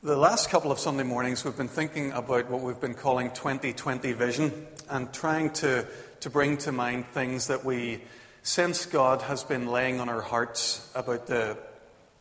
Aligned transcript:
The 0.00 0.16
last 0.16 0.50
couple 0.50 0.70
of 0.70 0.78
Sunday 0.78 1.02
mornings, 1.02 1.44
we've 1.44 1.56
been 1.56 1.66
thinking 1.66 2.12
about 2.12 2.48
what 2.48 2.60
we've 2.60 2.78
been 2.78 2.94
calling 2.94 3.32
2020 3.32 4.12
vision 4.12 4.68
and 4.88 5.12
trying 5.12 5.50
to, 5.54 5.88
to 6.20 6.30
bring 6.30 6.56
to 6.58 6.70
mind 6.70 7.08
things 7.08 7.48
that 7.48 7.64
we 7.64 8.02
sense 8.44 8.86
God 8.86 9.22
has 9.22 9.42
been 9.42 9.66
laying 9.66 9.98
on 9.98 10.08
our 10.08 10.20
hearts 10.20 10.88
about 10.94 11.26
the 11.26 11.58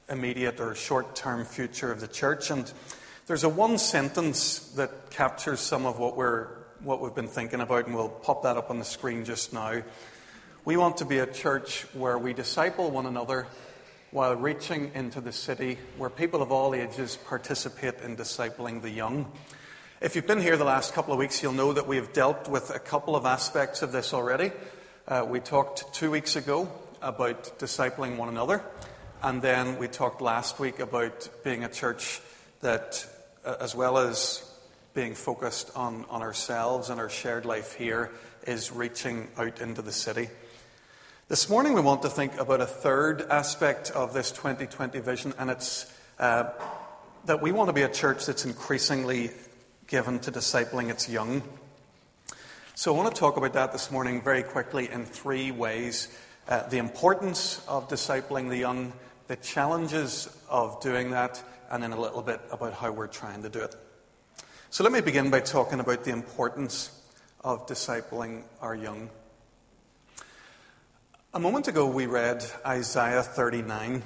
immediate 0.10 0.60
or 0.60 0.74
short 0.74 1.16
term 1.16 1.46
future 1.46 1.92
of 1.92 2.02
the 2.02 2.08
church. 2.08 2.50
And 2.50 2.74
there's 3.28 3.44
a 3.44 3.50
one 3.50 3.78
sentence 3.78 4.58
that 4.70 5.12
captures 5.12 5.60
some 5.60 5.86
of 5.86 6.00
what, 6.00 6.18
we're, 6.18 6.48
what 6.82 7.00
we've 7.00 7.14
been 7.14 7.28
thinking 7.28 7.62
about, 7.62 7.86
and 7.86 7.94
we'll 7.94 8.10
pop 8.10 8.42
that 8.42 8.58
up 8.58 8.72
on 8.72 8.80
the 8.80 8.86
screen 8.86 9.24
just 9.24 9.54
now. 9.54 9.84
We 10.66 10.78
want 10.78 10.98
to 10.98 11.06
be 11.06 11.20
a 11.20 11.28
church 11.28 11.84
where 11.94 12.18
we 12.18 12.34
disciple 12.34 12.90
one 12.90 13.06
another 13.06 13.46
while 14.12 14.36
reaching 14.36 14.92
into 14.94 15.20
the 15.20 15.32
city 15.32 15.78
where 15.98 16.10
people 16.10 16.42
of 16.42 16.52
all 16.52 16.74
ages 16.74 17.18
participate 17.26 17.96
in 18.02 18.16
discipling 18.16 18.82
the 18.82 18.90
young. 18.90 19.30
If 20.00 20.16
you've 20.16 20.28
been 20.28 20.42
here 20.42 20.56
the 20.56 20.64
last 20.64 20.94
couple 20.94 21.12
of 21.12 21.20
weeks, 21.20 21.44
you'll 21.44 21.54
know 21.54 21.74
that 21.74 21.88
we 21.88 21.98
have 21.98 22.14
dealt 22.14 22.48
with 22.48 22.74
a 22.74 22.80
couple 22.80 23.16
of 23.16 23.26
aspects 23.26 23.82
of 23.82 23.92
this 23.92 24.14
already. 24.14 24.52
Uh, 25.08 25.26
we 25.28 25.40
talked 25.40 25.94
two 25.94 26.10
weeks 26.10 26.36
ago 26.36 26.70
about 27.02 27.60
discipling 27.60 28.16
one 28.16 28.30
another, 28.30 28.64
and 29.22 29.42
then 29.42 29.78
we 29.78 29.88
talked 29.88 30.22
last 30.22 30.60
week 30.60 30.80
about 30.80 31.28
being 31.44 31.64
a 31.64 31.70
church 31.70 32.22
that, 32.62 33.06
uh, 33.44 33.56
as 33.60 33.76
well 33.76 33.98
as 33.98 34.50
being 34.94 35.16
focused 35.16 35.70
on, 35.76 36.06
on 36.10 36.22
ourselves 36.22 36.90
and 36.90 37.00
our 37.00 37.10
shared 37.10 37.46
life 37.46 37.74
here, 37.74 38.12
is 38.46 38.72
reaching 38.72 39.28
out 39.38 39.60
into 39.60 39.82
the 39.82 39.92
city. 39.92 40.30
This 41.30 41.50
morning, 41.50 41.74
we 41.74 41.82
want 41.82 42.04
to 42.04 42.10
think 42.10 42.40
about 42.40 42.62
a 42.62 42.66
third 42.66 43.24
aspect 43.24 43.92
of 43.92 44.14
this 44.14 44.32
2020 44.32 44.98
vision, 45.02 45.34
and 45.38 45.50
it's 45.50 45.92
uh, 46.20 46.46
that 47.26 47.42
we 47.42 47.52
want 47.52 47.68
to 47.68 47.74
be 47.74 47.82
a 47.82 47.90
church 47.90 48.26
that's 48.26 48.46
increasingly 48.46 49.32
given 49.88 50.20
to 50.20 50.32
discipling 50.32 50.90
its 50.90 51.10
young. 51.10 51.44
So, 52.76 52.94
I 52.94 52.98
want 52.98 53.14
to 53.14 53.20
talk 53.20 53.36
about 53.36 53.52
that 53.52 53.74
this 53.74 53.92
morning 53.92 54.22
very 54.22 54.42
quickly 54.42 54.90
in 54.90 55.04
three 55.04 55.52
ways 55.52 56.08
uh, 56.48 56.66
the 56.70 56.78
importance 56.78 57.62
of 57.68 57.90
discipling 57.90 58.48
the 58.48 58.60
young, 58.60 58.94
the 59.28 59.36
challenges 59.36 60.30
of 60.50 60.80
doing 60.80 61.12
that, 61.12 61.44
and 61.70 61.84
then 61.84 61.92
a 61.92 62.00
little 62.00 62.22
bit 62.22 62.40
about 62.54 62.72
how 62.72 62.94
we're 62.94 63.08
trying 63.08 63.44
to 63.44 63.50
do 63.50 63.60
it. 63.60 63.76
So, 64.70 64.86
let 64.86 64.94
me 64.94 65.02
begin 65.02 65.30
by 65.30 65.42
talking 65.42 65.82
about 65.82 66.06
the 66.06 66.12
importance 66.12 66.90
of 67.44 67.68
discipling 67.68 68.44
our 68.62 68.76
young. 68.76 69.10
A 71.38 71.40
moment 71.40 71.68
ago, 71.68 71.86
we 71.86 72.08
read 72.08 72.44
Isaiah 72.66 73.22
39. 73.22 74.02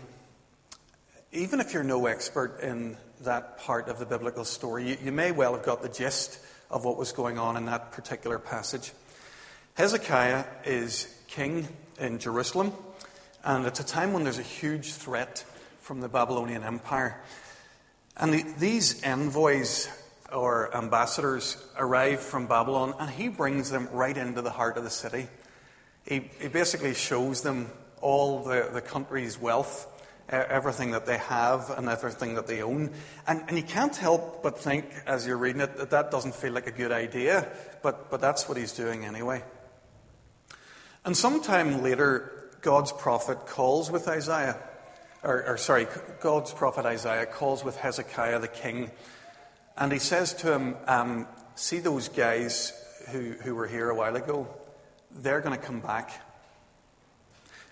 Even 1.32 1.62
if 1.62 1.74
you're 1.74 1.82
no 1.82 2.08
expert 2.08 2.60
in 2.60 2.98
that 3.22 3.58
part 3.58 3.88
of 3.88 4.00
the 4.00 4.06
biblical 4.06 4.44
story, 4.44 4.90
you, 4.90 4.98
you, 5.02 5.12
may 5.14 5.32
well 5.32 5.54
have 5.54 5.64
got 5.64 5.82
the 5.82 5.88
gist 5.88 6.40
of 6.70 6.84
what 6.84 6.98
was 6.98 7.14
going 7.14 7.38
on 7.38 7.56
in 7.56 7.68
that 7.68 7.94
particular 7.94 8.38
passage. 8.38 8.92
Hezekiah 9.76 10.44
is 10.66 11.08
king 11.30 11.70
in 12.02 12.20
Jerusalem, 12.20 12.74
and 13.46 13.66
it's 13.66 13.80
a 13.80 13.86
time 13.86 14.12
when 14.12 14.26
there's 14.26 14.38
a 14.38 14.44
huge 14.44 14.92
threat 14.92 15.46
from 15.80 16.02
the 16.02 16.10
Babylonian 16.10 16.64
Empire. 16.64 17.18
And 18.18 18.34
the, 18.34 18.46
these 18.60 19.02
envoys 19.04 19.88
or 20.34 20.76
ambassadors 20.76 21.56
arrive 21.78 22.20
from 22.20 22.48
Babylon, 22.48 22.94
and 23.00 23.10
he 23.10 23.30
brings 23.30 23.70
them 23.70 23.88
right 23.94 24.18
into 24.18 24.42
the 24.42 24.52
heart 24.52 24.76
of 24.76 24.84
the 24.84 24.90
city. 24.90 25.30
He, 26.06 26.30
he 26.40 26.48
basically 26.48 26.94
shows 26.94 27.42
them 27.42 27.70
all 28.02 28.44
the, 28.44 28.70
the 28.74 28.82
country's 28.82 29.40
wealth, 29.40 29.88
everything 30.30 30.92
that 30.92 31.06
they 31.06 31.18
have 31.18 31.70
and 31.78 31.90
everything 31.90 32.36
that 32.36 32.48
they 32.48 32.62
own. 32.62 32.92
And, 33.28 33.44
and 33.48 33.58
you 33.58 33.64
can't 33.64 33.96
help 33.96 34.42
but 34.42 34.58
think, 34.58 34.86
as 35.06 35.28
you're 35.28 35.38
reading 35.38 35.62
it, 35.62 35.78
that 35.78 35.90
that 35.92 36.12
doesn't 36.12 36.36
feel 36.36 36.54
like 36.54 36.68
a 36.68 36.72
good 36.72 36.92
idea, 36.92 37.48
but, 37.84 38.10
but 38.10 38.22
that's 38.22 38.48
what 38.48 38.58
he's 38.58 38.72
doing 38.72 39.06
anyway. 39.06 39.44
And 41.04 41.16
sometime 41.18 41.82
later, 41.82 42.50
God's 42.62 42.92
prophet 42.92 43.48
calls 43.48 43.92
with 43.92 44.08
Isaiah, 44.08 44.58
or, 45.24 45.44
or 45.48 45.58
sorry, 45.58 45.88
God's 46.22 46.54
prophet 46.54 46.86
Isaiah 46.86 47.26
calls 47.26 47.64
with 47.64 47.76
Hezekiah 47.76 48.40
the 48.40 48.48
king, 48.48 48.92
and 49.78 49.92
he 49.92 50.00
says 50.00 50.34
to 50.36 50.54
him, 50.54 50.76
um, 50.88 51.28
See 51.56 51.80
those 51.80 52.08
guys 52.08 52.74
who, 53.10 53.34
who 53.44 53.56
were 53.56 53.68
here 53.68 53.90
a 53.90 53.96
while 53.96 54.16
ago? 54.16 54.48
They're 55.16 55.42
going 55.42 55.58
to 55.58 55.64
come 55.64 55.80
back. 55.80 56.22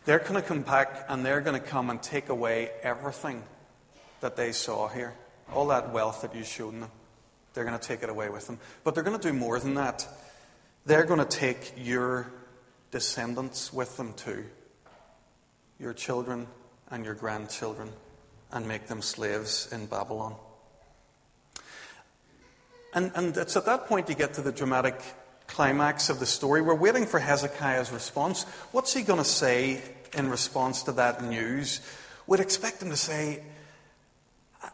They're 0.06 0.20
going 0.20 0.36
to 0.36 0.42
come 0.42 0.62
back 0.62 1.06
and 1.10 1.26
they're 1.26 1.42
going 1.42 1.60
to 1.60 1.66
come 1.66 1.90
and 1.90 2.02
take 2.02 2.30
away 2.30 2.72
everything 2.82 3.44
that 4.22 4.36
they 4.36 4.52
saw 4.52 4.88
here. 4.88 5.14
All 5.54 5.68
that 5.68 5.92
wealth 5.92 6.22
that 6.22 6.36
you 6.36 6.44
showed 6.44 6.82
them. 6.82 6.90
They're 7.54 7.66
going 7.66 7.78
to 7.78 7.88
take 7.88 8.04
it 8.04 8.10
away 8.10 8.30
with 8.30 8.48
them. 8.48 8.60
But 8.84 8.94
they're 8.94 9.04
going 9.04 9.20
to 9.20 9.28
do 9.28 9.34
more 9.34 9.60
than 9.60 9.76
that. 9.76 10.08
They're 10.86 11.06
going 11.06 11.20
to 11.20 11.26
take 11.26 11.74
your 11.78 12.32
descendants 12.92 13.74
with 13.74 13.98
them 13.98 14.14
too. 14.14 14.46
Your 15.80 15.94
children 15.94 16.48
and 16.92 17.06
your 17.06 17.14
grandchildren 17.14 17.92
and 18.52 18.68
make 18.68 18.88
them 18.88 19.02
slaves 19.02 19.70
in 19.72 19.86
Babylon. 19.86 20.36
And, 22.94 23.12
and 23.16 23.38
it's 23.38 23.56
at 23.56 23.66
that 23.66 23.86
point 23.86 24.10
you 24.10 24.16
get 24.16 24.34
to 24.36 24.42
the 24.42 24.52
dramatic 24.52 25.00
climax 25.50 26.10
of 26.10 26.20
the 26.20 26.26
story. 26.26 26.62
We're 26.62 26.76
waiting 26.76 27.06
for 27.06 27.20
Hezekiah's 27.20 27.92
response. 27.92 28.44
What's 28.72 28.94
he 28.94 29.02
going 29.02 29.20
to 29.20 29.26
say 29.26 29.82
in 30.14 30.30
response 30.30 30.84
to 30.84 30.94
that 30.94 31.24
news? 31.24 31.82
We'd 32.28 32.40
expect 32.40 32.82
him 32.82 32.92
to 32.92 32.96
say, 32.96 33.42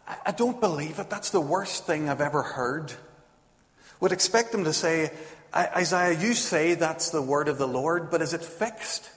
I, 0.08 0.18
I 0.28 0.32
don't 0.32 0.60
believe 0.60 1.00
it. 1.00 1.10
That's 1.10 1.32
the 1.32 1.42
worst 1.42 1.88
thing 1.88 2.10
I've 2.10 2.22
ever 2.22 2.44
heard. 2.44 2.94
We'd 4.00 4.12
expect 4.12 4.54
him 4.54 4.66
to 4.66 4.74
say, 4.74 5.12
Isaiah, 5.56 6.20
you 6.20 6.34
say 6.34 6.74
that's 6.74 7.10
the 7.12 7.22
word 7.22 7.48
of 7.48 7.58
the 7.58 7.68
Lord, 7.68 8.12
but 8.12 8.22
is 8.22 8.34
it 8.34 8.44
fixed? 8.44 9.10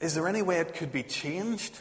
Is 0.00 0.14
there 0.14 0.28
any 0.28 0.42
way 0.42 0.58
it 0.60 0.74
could 0.74 0.92
be 0.92 1.02
changed? 1.02 1.80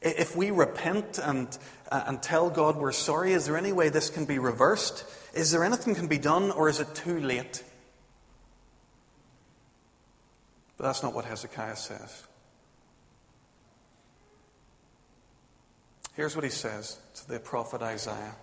If 0.00 0.34
we 0.34 0.50
repent 0.50 1.18
and, 1.18 1.46
uh, 1.92 2.04
and 2.06 2.22
tell 2.22 2.48
God 2.48 2.76
we're 2.76 2.92
sorry, 2.92 3.34
is 3.34 3.44
there 3.46 3.58
any 3.58 3.72
way 3.72 3.90
this 3.90 4.08
can 4.08 4.24
be 4.24 4.38
reversed? 4.38 5.04
Is 5.34 5.50
there 5.52 5.64
anything 5.64 5.94
can 5.94 6.06
be 6.06 6.18
done, 6.18 6.50
or 6.50 6.70
is 6.70 6.80
it 6.80 6.94
too 6.94 7.20
late? 7.20 7.62
But 10.76 10.84
that's 10.84 11.02
not 11.02 11.14
what 11.14 11.24
Hezekiah 11.24 11.76
says. 11.76 12.24
Here's 16.14 16.34
what 16.34 16.44
he 16.44 16.50
says 16.50 16.98
to 17.14 17.28
the 17.28 17.38
prophet 17.38 17.82
Isaiah 17.82 18.34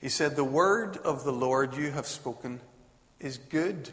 He 0.00 0.08
said, 0.08 0.36
The 0.36 0.44
word 0.44 0.98
of 0.98 1.24
the 1.24 1.32
Lord 1.32 1.74
you 1.74 1.90
have 1.90 2.06
spoken 2.06 2.60
is 3.20 3.38
good. 3.38 3.90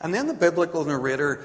And 0.00 0.12
then 0.12 0.26
the 0.26 0.34
biblical 0.34 0.84
narrator 0.84 1.44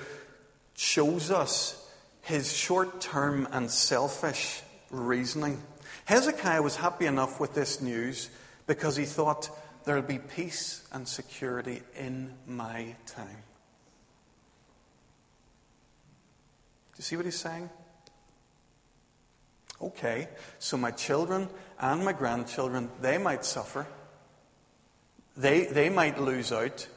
shows 0.75 1.31
us 1.31 1.77
his 2.21 2.51
short 2.51 3.01
term 3.01 3.47
and 3.51 3.69
selfish 3.71 4.61
reasoning. 4.89 5.61
Hezekiah 6.05 6.61
was 6.61 6.75
happy 6.75 7.05
enough 7.05 7.39
with 7.39 7.53
this 7.53 7.81
news 7.81 8.29
because 8.67 8.95
he 8.95 9.05
thought 9.05 9.49
there'll 9.85 10.01
be 10.01 10.19
peace 10.19 10.87
and 10.91 11.07
security 11.07 11.81
in 11.97 12.33
my 12.45 12.95
time. 13.05 13.43
You 17.01 17.03
see 17.03 17.15
what 17.15 17.25
he's 17.25 17.39
saying? 17.39 17.67
Okay, 19.81 20.27
so 20.59 20.77
my 20.77 20.91
children 20.91 21.49
and 21.79 22.05
my 22.05 22.13
grandchildren, 22.13 22.91
they 23.01 23.17
might 23.17 23.43
suffer. 23.43 23.87
They, 25.35 25.65
they 25.65 25.89
might 25.89 26.21
lose 26.21 26.51
out. 26.51 26.87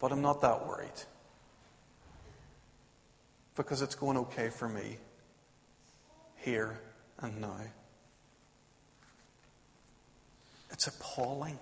But 0.00 0.10
I'm 0.10 0.22
not 0.22 0.40
that 0.40 0.66
worried. 0.66 0.90
Because 3.54 3.80
it's 3.80 3.94
going 3.94 4.16
okay 4.16 4.48
for 4.48 4.68
me 4.68 4.96
here 6.38 6.80
and 7.20 7.40
now. 7.40 7.60
It's 10.72 10.88
appalling. 10.88 11.60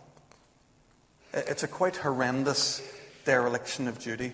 It's 1.35 1.62
a 1.62 1.69
quite 1.69 1.97
horrendous 1.97 2.81
dereliction 3.27 3.87
of 3.87 3.99
duty. 3.99 4.33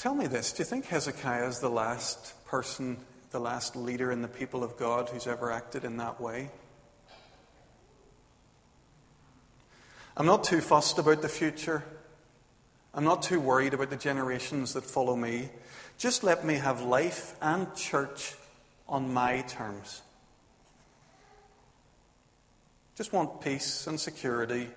Tell 0.00 0.14
me 0.14 0.26
this 0.26 0.52
do 0.52 0.62
you 0.62 0.64
think 0.64 0.86
Hezekiah 0.86 1.46
is 1.46 1.58
the 1.58 1.68
last 1.68 2.32
person, 2.46 2.96
the 3.32 3.38
last 3.38 3.76
leader 3.76 4.10
in 4.10 4.22
the 4.22 4.28
people 4.28 4.64
of 4.64 4.78
God 4.78 5.10
who's 5.10 5.26
ever 5.26 5.52
acted 5.52 5.84
in 5.84 5.98
that 5.98 6.18
way? 6.18 6.48
I'm 10.16 10.24
not 10.24 10.42
too 10.42 10.62
fussed 10.62 10.98
about 10.98 11.20
the 11.20 11.28
future. 11.28 11.84
I'm 12.94 13.04
not 13.04 13.20
too 13.20 13.40
worried 13.40 13.74
about 13.74 13.90
the 13.90 13.96
generations 13.96 14.72
that 14.72 14.84
follow 14.84 15.14
me. 15.14 15.50
Just 15.98 16.24
let 16.24 16.46
me 16.46 16.54
have 16.54 16.80
life 16.80 17.34
and 17.42 17.66
church 17.76 18.36
on 18.88 19.12
my 19.12 19.42
terms. 19.42 20.00
Just 22.96 23.12
want 23.12 23.42
peace 23.42 23.86
and 23.86 24.00
security, 24.00 24.68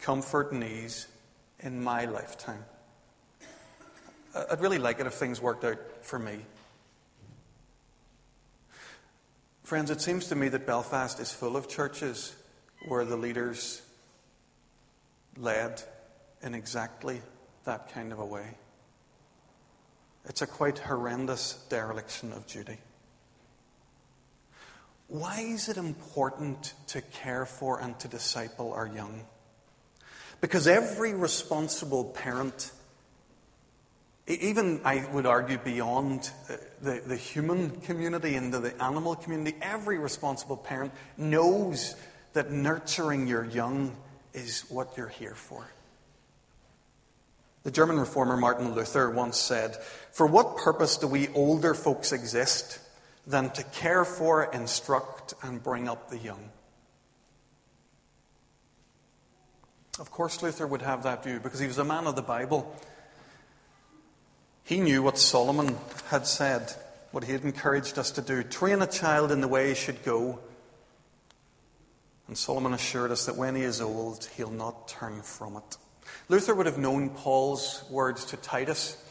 comfort 0.00 0.52
and 0.52 0.64
ease 0.64 1.08
in 1.60 1.82
my 1.84 2.06
lifetime. 2.06 2.64
I'd 4.34 4.60
really 4.60 4.78
like 4.78 5.00
it 5.00 5.06
if 5.06 5.14
things 5.14 5.40
worked 5.40 5.64
out 5.64 5.78
for 6.02 6.18
me. 6.18 6.40
Friends, 9.64 9.90
it 9.90 10.00
seems 10.00 10.28
to 10.28 10.34
me 10.34 10.48
that 10.48 10.66
Belfast 10.66 11.20
is 11.20 11.30
full 11.30 11.56
of 11.56 11.68
churches 11.68 12.34
where 12.88 13.04
the 13.04 13.16
leaders 13.16 13.82
led 15.36 15.82
in 16.42 16.54
exactly 16.54 17.20
that 17.64 17.92
kind 17.92 18.12
of 18.12 18.18
a 18.18 18.24
way. 18.24 18.56
It's 20.24 20.42
a 20.42 20.46
quite 20.46 20.78
horrendous 20.78 21.54
dereliction 21.68 22.32
of 22.32 22.46
duty. 22.46 22.78
Why 25.08 25.40
is 25.40 25.68
it 25.68 25.78
important 25.78 26.74
to 26.88 27.00
care 27.00 27.46
for 27.46 27.80
and 27.80 27.98
to 28.00 28.08
disciple 28.08 28.72
our 28.72 28.86
young? 28.86 29.24
Because 30.40 30.66
every 30.68 31.14
responsible 31.14 32.04
parent 32.04 32.72
even 34.28 34.80
I 34.84 35.06
would 35.12 35.26
argue 35.26 35.58
beyond 35.58 36.30
uh, 36.48 36.56
the, 36.82 37.02
the 37.06 37.16
human 37.16 37.70
community 37.80 38.34
into 38.34 38.58
the 38.58 38.80
animal 38.82 39.16
community, 39.16 39.56
every 39.62 39.98
responsible 39.98 40.56
parent 40.56 40.92
knows 41.16 41.96
that 42.34 42.50
nurturing 42.50 43.26
your 43.26 43.44
young 43.44 43.96
is 44.34 44.64
what 44.68 44.96
you're 44.96 45.08
here 45.08 45.34
for. 45.34 45.66
The 47.64 47.70
German 47.70 47.98
reformer 47.98 48.36
Martin 48.36 48.74
Luther 48.74 49.10
once 49.10 49.36
said, 49.36 49.76
For 50.12 50.26
what 50.26 50.58
purpose 50.58 50.96
do 50.98 51.06
we 51.06 51.28
older 51.28 51.74
folks 51.74 52.12
exist? 52.12 52.80
than 53.28 53.50
to 53.50 53.62
care 53.62 54.04
for, 54.04 54.50
instruct, 54.52 55.34
and 55.42 55.62
bring 55.62 55.86
up 55.86 56.08
the 56.08 56.18
young. 56.18 56.50
Of 60.00 60.10
course, 60.10 60.42
Luther 60.42 60.66
would 60.66 60.82
have 60.82 61.02
that 61.02 61.22
view 61.24 61.38
because 61.38 61.60
he 61.60 61.66
was 61.66 61.76
a 61.76 61.84
man 61.84 62.06
of 62.06 62.16
the 62.16 62.22
Bible. 62.22 62.74
He 64.68 64.80
knew 64.80 65.02
what 65.02 65.16
Solomon 65.16 65.78
had 66.08 66.26
said, 66.26 66.70
what 67.10 67.24
he 67.24 67.32
had 67.32 67.42
encouraged 67.42 67.98
us 67.98 68.10
to 68.12 68.22
do 68.22 68.42
train 68.42 68.82
a 68.82 68.86
child 68.86 69.32
in 69.32 69.40
the 69.40 69.48
way 69.48 69.70
he 69.70 69.74
should 69.74 70.04
go. 70.04 70.40
And 72.26 72.36
Solomon 72.36 72.74
assured 72.74 73.10
us 73.10 73.24
that 73.24 73.36
when 73.36 73.56
he 73.56 73.62
is 73.62 73.80
old, 73.80 74.28
he'll 74.36 74.50
not 74.50 74.86
turn 74.86 75.22
from 75.22 75.56
it. 75.56 75.78
Luther 76.28 76.54
would 76.54 76.66
have 76.66 76.76
known 76.76 77.08
Paul's 77.08 77.82
words 77.88 78.26
to 78.26 78.36
Titus 78.36 79.02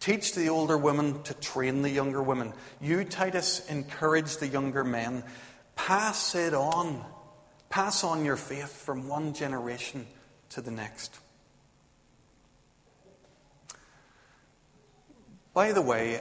Teach 0.00 0.34
the 0.34 0.50
older 0.50 0.76
women 0.76 1.22
to 1.22 1.32
train 1.32 1.80
the 1.80 1.88
younger 1.88 2.22
women. 2.22 2.52
You, 2.82 3.02
Titus, 3.02 3.66
encourage 3.70 4.36
the 4.36 4.46
younger 4.46 4.84
men. 4.84 5.24
Pass 5.74 6.34
it 6.34 6.52
on. 6.52 7.02
Pass 7.70 8.04
on 8.04 8.22
your 8.22 8.36
faith 8.36 8.70
from 8.84 9.08
one 9.08 9.32
generation 9.32 10.06
to 10.50 10.60
the 10.60 10.70
next. 10.70 11.18
By 15.56 15.72
the 15.72 15.80
way, 15.80 16.20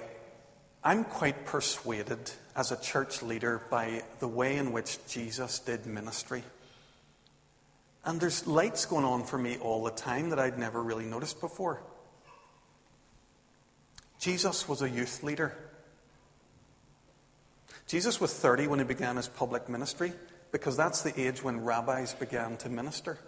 I'm 0.81 1.03
quite 1.03 1.45
persuaded 1.45 2.31
as 2.55 2.71
a 2.71 2.79
church 2.79 3.21
leader 3.21 3.61
by 3.69 4.03
the 4.19 4.29
way 4.29 4.55
in 4.55 4.71
which 4.71 4.97
Jesus 5.09 5.59
did 5.59 5.85
ministry. 5.85 6.41
And 8.05 8.17
there's 8.17 8.47
lights 8.47 8.85
going 8.85 9.03
on 9.03 9.25
for 9.25 9.37
me 9.37 9.57
all 9.57 9.83
the 9.83 9.91
time 9.91 10.29
that 10.29 10.39
I'd 10.39 10.57
never 10.57 10.81
really 10.81 11.03
noticed 11.03 11.41
before. 11.41 11.81
Jesus 14.19 14.69
was 14.69 14.81
a 14.81 14.89
youth 14.89 15.21
leader. 15.21 15.53
Jesus 17.87 18.21
was 18.21 18.33
30 18.33 18.67
when 18.67 18.79
he 18.79 18.85
began 18.85 19.17
his 19.17 19.27
public 19.27 19.67
ministry 19.67 20.13
because 20.53 20.77
that's 20.77 21.01
the 21.01 21.11
age 21.21 21.43
when 21.43 21.59
rabbis 21.59 22.13
began 22.13 22.55
to 22.55 22.69
minister. 22.69 23.19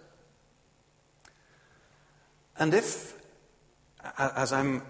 And 2.58 2.72
if, 2.72 3.12
as 4.16 4.54
I'm 4.54 4.80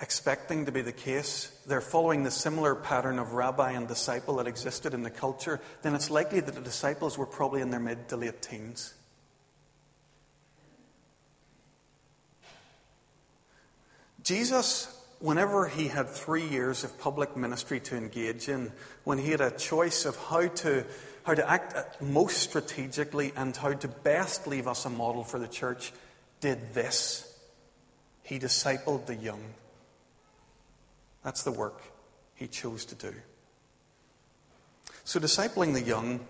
expecting 0.00 0.66
to 0.66 0.72
be 0.72 0.82
the 0.82 0.92
case, 0.92 1.50
they're 1.66 1.80
following 1.80 2.22
the 2.22 2.30
similar 2.30 2.74
pattern 2.74 3.18
of 3.18 3.32
rabbi 3.32 3.72
and 3.72 3.88
disciple 3.88 4.36
that 4.36 4.46
existed 4.46 4.94
in 4.94 5.02
the 5.02 5.10
culture, 5.10 5.60
then 5.82 5.94
it's 5.94 6.10
likely 6.10 6.40
that 6.40 6.54
the 6.54 6.60
disciples 6.60 7.18
were 7.18 7.26
probably 7.26 7.60
in 7.60 7.70
their 7.70 7.80
mid 7.80 8.08
to 8.08 8.16
late 8.16 8.40
teens. 8.42 8.94
Jesus 14.22 15.02
whenever 15.22 15.68
he 15.68 15.86
had 15.86 16.10
three 16.10 16.46
years 16.46 16.82
of 16.82 16.98
public 16.98 17.36
ministry 17.36 17.78
to 17.78 17.96
engage 17.96 18.48
in, 18.48 18.72
when 19.04 19.18
he 19.18 19.30
had 19.30 19.40
a 19.40 19.52
choice 19.52 20.04
of 20.04 20.16
how 20.16 20.48
to, 20.48 20.84
how 21.22 21.32
to 21.32 21.48
act 21.48 22.02
most 22.02 22.38
strategically 22.38 23.32
and 23.36 23.56
how 23.56 23.72
to 23.72 23.88
best 23.88 24.46
leave 24.48 24.66
us 24.66 24.84
a 24.84 24.90
model 24.90 25.22
for 25.22 25.38
the 25.38 25.46
church, 25.46 25.92
did 26.40 26.74
this. 26.74 27.28
He 28.24 28.40
discipled 28.40 29.06
the 29.06 29.14
young. 29.14 29.42
That's 31.22 31.42
the 31.42 31.52
work 31.52 31.82
he 32.34 32.48
chose 32.48 32.84
to 32.86 32.94
do. 32.94 33.14
So, 35.04 35.18
discipling 35.18 35.72
the 35.72 35.82
young, 35.82 36.20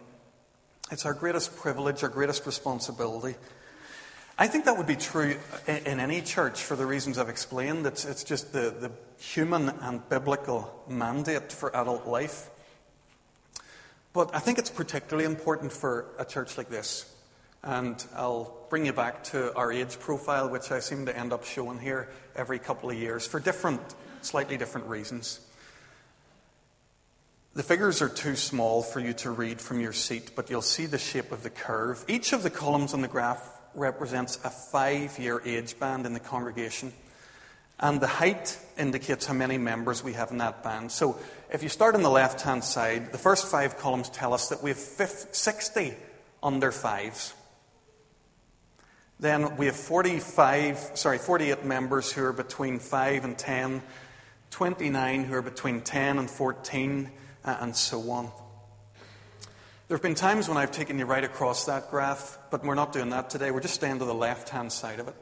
it's 0.91 1.07
our 1.07 1.15
greatest 1.15 1.57
privilege, 1.57 2.03
our 2.03 2.09
greatest 2.09 2.47
responsibility. 2.47 3.37
I 4.39 4.47
think 4.47 4.65
that 4.65 4.77
would 4.77 4.87
be 4.87 4.97
true 4.97 5.37
in, 5.69 6.01
any 6.01 6.23
church 6.23 6.63
for 6.63 6.75
the 6.75 6.87
reasons 6.87 7.19
I've 7.19 7.29
explained. 7.29 7.87
It's, 7.87 8.05
it's 8.05 8.25
just 8.25 8.53
the, 8.53 8.71
the 8.71 8.91
human 9.19 9.69
and 9.69 10.09
biblical 10.09 10.83
mandate 10.89 11.53
for 11.53 11.75
adult 11.77 12.07
life. 12.07 12.51
But 14.13 14.35
I 14.35 14.39
think 14.39 14.59
it's 14.59 14.71
particularly 14.71 15.27
important 15.27 15.73
for 15.73 16.07
a 16.19 16.25
church 16.25 16.59
like 16.59 16.71
this. 16.71 17.15
And 17.63 18.05
I'll 18.17 18.67
bring 18.69 18.87
you 18.87 18.93
back 18.93 19.23
to 19.25 19.55
our 19.55 19.71
age 19.71 19.99
profile, 20.01 20.49
which 20.49 20.73
I 20.73 20.81
seem 20.81 21.07
to 21.07 21.17
end 21.17 21.33
up 21.33 21.45
showing 21.45 21.79
here 21.79 22.09
every 22.35 22.59
couple 22.59 22.91
of 22.91 22.97
years 22.97 23.27
for 23.27 23.39
different, 23.39 23.81
slightly 24.25 24.57
different 24.57 24.87
reasons. 24.87 25.41
The 27.55 27.63
figures 27.63 28.01
are 28.01 28.09
too 28.09 28.35
small 28.35 28.83
for 28.83 28.99
you 28.99 29.13
to 29.15 29.31
read 29.31 29.61
from 29.61 29.79
your 29.79 29.93
seat, 29.93 30.33
but 30.35 30.49
you'll 30.49 30.63
see 30.63 30.87
the 30.87 30.99
shape 30.99 31.33
of 31.33 31.43
the 31.43 31.51
curve. 31.51 32.03
Each 32.09 32.33
of 32.33 32.43
the 32.43 32.51
columns 32.51 32.95
on 32.95 33.03
the 33.03 33.09
graph 33.09 33.47
represents 33.75 34.37
a 34.43 34.51
five 34.51 35.19
year 35.19 35.43
age 35.45 35.79
band 35.79 36.07
in 36.07 36.15
the 36.15 36.21
congregation. 36.21 36.93
And 37.79 38.01
the 38.01 38.07
height 38.07 38.59
indicates 38.79 39.27
how 39.27 39.35
many 39.35 39.59
members 39.59 40.05
we 40.05 40.13
have 40.13 40.31
in 40.31 40.39
that 40.39 40.63
band. 40.63 40.93
So 40.93 41.19
if 41.53 41.63
you 41.63 41.69
start 41.69 41.95
on 41.95 42.03
the 42.03 42.11
left 42.11 42.41
hand 42.41 42.65
side, 42.65 43.13
the 43.13 43.19
first 43.19 43.47
five 43.47 43.77
columns 43.77 44.09
tell 44.09 44.33
us 44.33 44.49
that 44.49 44.63
we 44.63 44.71
have 44.71 44.79
50, 44.79 45.29
60 45.33 45.95
under 46.43 46.73
fives. 46.73 47.35
Then 49.21 49.57
we 49.57 49.67
have 49.67 49.77
45, 49.77 50.93
sorry, 50.95 51.19
48 51.19 51.65
members 51.65 52.11
who 52.11 52.25
are 52.25 52.33
between 52.33 52.79
5 52.79 53.25
and 53.25 53.37
10, 53.37 53.83
29 54.53 55.25
who 55.25 55.35
are 55.35 55.43
between 55.43 55.81
10 55.81 56.19
and 56.19 56.31
14, 56.31 57.11
uh, 57.45 57.57
and 57.61 57.75
so 57.75 58.11
on. 58.11 58.31
There 59.89 59.97
have 59.97 60.03
been 60.03 60.15
times 60.15 60.47
when 60.47 60.59
I've 60.59 60.71
taken 60.71 60.99
you 60.99 61.07
right 61.07 61.25
across 61.25 61.65
that 61.65 61.91
graph, 61.91 62.39
but 62.51 62.63
we're 62.63 62.75
not 62.75 62.93
doing 62.93 63.09
that 63.11 63.31
today. 63.31 63.51
We're 63.51 63.61
just 63.61 63.75
staying 63.75 63.99
to 64.01 64.05
the 64.05 64.15
left 64.15 64.51
hand 64.51 64.71
side 64.71 65.01
of 65.01 65.09
it. 65.09 65.15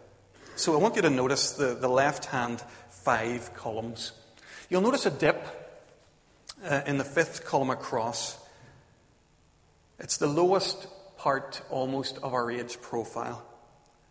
So 0.56 0.74
I 0.74 0.78
want 0.78 0.96
you 0.96 1.02
to 1.02 1.10
notice 1.10 1.52
the, 1.52 1.74
the 1.74 1.88
left 1.88 2.26
hand 2.26 2.62
five 2.88 3.54
columns. 3.54 4.12
You'll 4.68 4.82
notice 4.82 5.06
a 5.06 5.10
dip 5.10 5.46
uh, 6.64 6.82
in 6.86 6.98
the 6.98 7.04
fifth 7.04 7.44
column 7.44 7.70
across. 7.70 8.36
It's 10.00 10.16
the 10.16 10.26
lowest 10.26 10.88
part 11.18 11.62
almost 11.70 12.18
of 12.18 12.34
our 12.34 12.50
age 12.50 12.80
profile, 12.80 13.46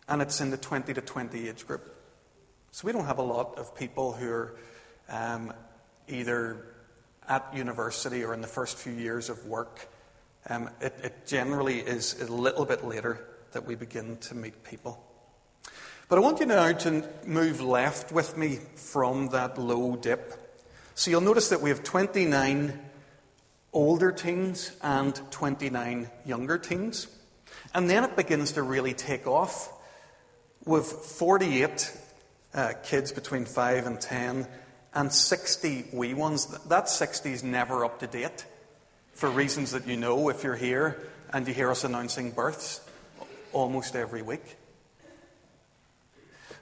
and 0.08 0.22
it's 0.22 0.40
in 0.40 0.50
the 0.50 0.56
20 0.56 0.94
to 0.94 1.00
20 1.02 1.46
age 1.46 1.66
group. 1.66 1.94
So 2.70 2.86
we 2.86 2.92
don't 2.92 3.04
have 3.04 3.18
a 3.18 3.22
lot 3.22 3.58
of 3.58 3.76
people 3.76 4.12
who 4.12 4.30
are 4.30 4.56
um, 5.10 5.52
either 6.08 6.66
at 7.28 7.46
university 7.54 8.24
or 8.24 8.32
in 8.32 8.40
the 8.40 8.46
first 8.46 8.78
few 8.78 8.92
years 8.92 9.28
of 9.28 9.46
work 9.46 9.88
um, 10.48 10.70
it, 10.80 10.94
it 11.02 11.26
generally 11.26 11.80
is 11.80 12.20
a 12.20 12.32
little 12.32 12.64
bit 12.64 12.84
later 12.84 13.26
that 13.52 13.66
we 13.66 13.74
begin 13.74 14.16
to 14.18 14.34
meet 14.34 14.64
people. 14.64 15.04
But 16.08 16.16
I 16.16 16.22
want 16.22 16.40
you 16.40 16.46
now 16.46 16.72
to 16.72 17.08
move 17.26 17.60
left 17.60 18.10
with 18.10 18.36
me 18.36 18.58
from 18.74 19.28
that 19.28 19.58
low 19.58 19.96
dip. 19.96 20.34
So 20.94 21.10
you'll 21.10 21.20
notice 21.20 21.50
that 21.50 21.60
we 21.60 21.70
have 21.70 21.84
29 21.84 22.78
older 23.72 24.10
teens 24.10 24.72
and 24.82 25.14
29 25.30 26.10
younger 26.24 26.58
teens. 26.58 27.06
And 27.74 27.88
then 27.88 28.02
it 28.02 28.16
begins 28.16 28.52
to 28.52 28.62
really 28.62 28.94
take 28.94 29.26
off 29.26 29.70
with 30.64 30.86
48 30.86 31.96
uh, 32.52 32.72
kids 32.82 33.12
between 33.12 33.44
5 33.44 33.86
and 33.86 34.00
10 34.00 34.48
and 34.94 35.12
60 35.12 35.86
wee 35.92 36.14
ones. 36.14 36.46
That 36.68 36.88
60 36.88 37.32
is 37.32 37.42
never 37.42 37.84
up 37.84 38.00
to 38.00 38.06
date 38.06 38.44
for 39.12 39.30
reasons 39.30 39.72
that 39.72 39.86
you 39.86 39.96
know 39.96 40.28
if 40.28 40.42
you're 40.42 40.56
here 40.56 41.00
and 41.32 41.46
you 41.46 41.54
hear 41.54 41.70
us 41.70 41.84
announcing 41.84 42.30
births 42.30 42.80
almost 43.52 43.94
every 43.94 44.22
week. 44.22 44.56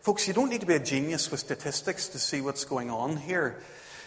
Folks, 0.01 0.27
you 0.27 0.35
don't 0.35 0.49
need 0.49 0.61
to 0.61 0.67
be 0.67 0.75
a 0.75 0.79
genius 0.79 1.31
with 1.31 1.41
statistics 1.41 2.09
to 2.09 2.19
see 2.19 2.41
what's 2.41 2.65
going 2.65 2.91
on 2.91 3.17
here. 3.17 3.61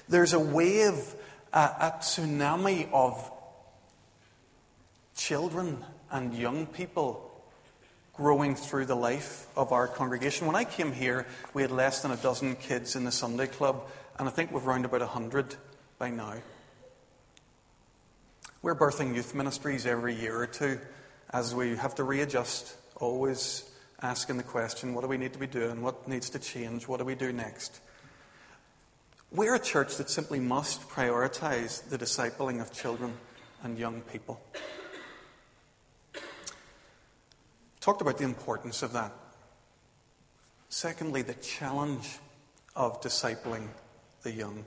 There's 0.09 0.33
a 0.33 0.39
wave, 0.39 1.15
a, 1.53 1.59
a 1.59 1.93
tsunami 1.99 2.91
of 2.91 3.31
children 5.15 5.83
and 6.11 6.33
young 6.33 6.65
people 6.65 7.27
growing 8.13 8.55
through 8.55 8.85
the 8.85 8.95
life 8.95 9.47
of 9.55 9.71
our 9.71 9.87
congregation. 9.87 10.47
When 10.47 10.55
I 10.55 10.63
came 10.63 10.91
here, 10.91 11.25
we 11.53 11.61
had 11.61 11.71
less 11.71 12.01
than 12.01 12.11
a 12.11 12.17
dozen 12.17 12.55
kids 12.55 12.95
in 12.95 13.03
the 13.03 13.11
Sunday 13.11 13.47
club, 13.47 13.83
and 14.21 14.29
I 14.29 14.31
think 14.31 14.51
we've 14.51 14.67
round 14.67 14.85
about 14.85 15.01
a 15.01 15.07
hundred 15.07 15.55
by 15.97 16.11
now. 16.11 16.35
We're 18.61 18.75
birthing 18.75 19.15
youth 19.15 19.33
ministries 19.33 19.87
every 19.87 20.13
year 20.13 20.39
or 20.39 20.45
two 20.45 20.79
as 21.31 21.55
we 21.55 21.75
have 21.77 21.95
to 21.95 22.03
readjust, 22.03 22.75
always 22.97 23.67
asking 23.99 24.37
the 24.37 24.43
question 24.43 24.93
what 24.93 25.01
do 25.01 25.07
we 25.07 25.17
need 25.17 25.33
to 25.33 25.39
be 25.39 25.47
doing? 25.47 25.81
What 25.81 26.07
needs 26.07 26.29
to 26.29 26.39
change? 26.39 26.87
What 26.87 26.99
do 26.99 27.03
we 27.03 27.15
do 27.15 27.33
next? 27.33 27.81
We're 29.31 29.55
a 29.55 29.59
church 29.59 29.97
that 29.97 30.07
simply 30.07 30.39
must 30.39 30.87
prioritize 30.87 31.89
the 31.89 31.97
discipling 31.97 32.61
of 32.61 32.71
children 32.71 33.15
and 33.63 33.75
young 33.75 34.01
people. 34.01 34.39
Talked 37.79 38.01
about 38.01 38.19
the 38.19 38.25
importance 38.25 38.83
of 38.83 38.93
that. 38.93 39.13
Secondly, 40.69 41.23
the 41.23 41.33
challenge 41.33 42.19
of 42.75 43.01
discipling 43.01 43.69
the 44.23 44.31
young. 44.31 44.63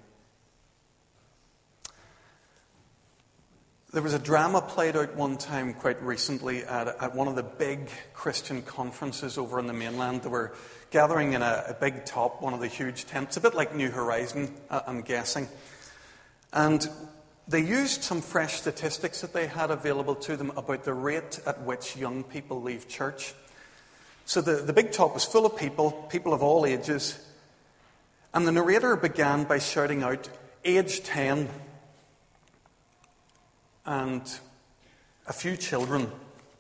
There 3.93 4.03
was 4.03 4.15
a 4.15 4.19
drama 4.19 4.61
played 4.61 4.97
out 4.97 5.15
one 5.15 5.37
time 5.37 5.73
quite 5.73 6.03
recently 6.03 6.65
at, 6.65 6.89
at 6.89 7.15
one 7.15 7.29
of 7.29 7.37
the 7.37 7.45
big 7.45 7.89
Christian 8.13 8.63
conferences 8.63 9.39
over 9.39 9.61
on 9.61 9.69
the 9.69 9.73
mainland. 9.73 10.23
They 10.23 10.29
were 10.29 10.53
gathering 10.91 11.35
in 11.35 11.43
a, 11.43 11.67
a 11.69 11.75
big 11.75 12.05
top, 12.05 12.43
one 12.43 12.55
of 12.55 12.61
the 12.61 12.67
huge 12.67 13.07
tents, 13.07 13.37
a 13.37 13.41
bit 13.41 13.55
like 13.55 13.73
New 13.77 13.93
Horizon, 13.93 14.53
I'm 14.69 15.03
guessing. 15.03 15.47
And 16.53 16.89
they 17.47 17.61
used 17.61 18.03
some 18.03 18.21
fresh 18.21 18.55
statistics 18.55 19.21
that 19.21 19.33
they 19.33 19.47
had 19.47 19.71
available 19.71 20.17
to 20.17 20.37
them 20.37 20.51
about 20.57 20.83
the 20.83 20.95
rate 20.95 21.39
at 21.47 21.63
which 21.63 21.97
young 21.97 22.25
people 22.25 22.61
leave 22.61 22.89
church. 22.89 23.35
So 24.25 24.41
the, 24.41 24.55
the 24.55 24.73
big 24.73 24.91
top 24.91 25.15
was 25.15 25.25
full 25.25 25.47
of 25.47 25.57
people, 25.57 25.93
people 26.11 26.35
of 26.35 26.43
all 26.43 26.67
ages. 26.67 27.17
And 28.35 28.47
the 28.49 28.53
narrator 28.53 28.97
began 28.97 29.45
by 29.45 29.61
shouting 29.61 30.03
out, 30.03 30.29
Age 30.65 31.03
10 31.05 31.49
and 33.87 34.39
a 35.27 35.33
few 35.33 35.57
children 35.57 36.11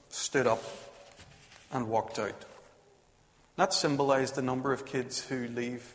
stood 0.08 0.46
up 0.46 0.62
and 1.72 1.88
walked 1.88 2.18
out. 2.18 2.44
That 3.56 3.72
symbolized 3.72 4.36
the 4.36 4.42
number 4.42 4.72
of 4.72 4.86
kids 4.86 5.20
who 5.20 5.48
leave 5.48 5.94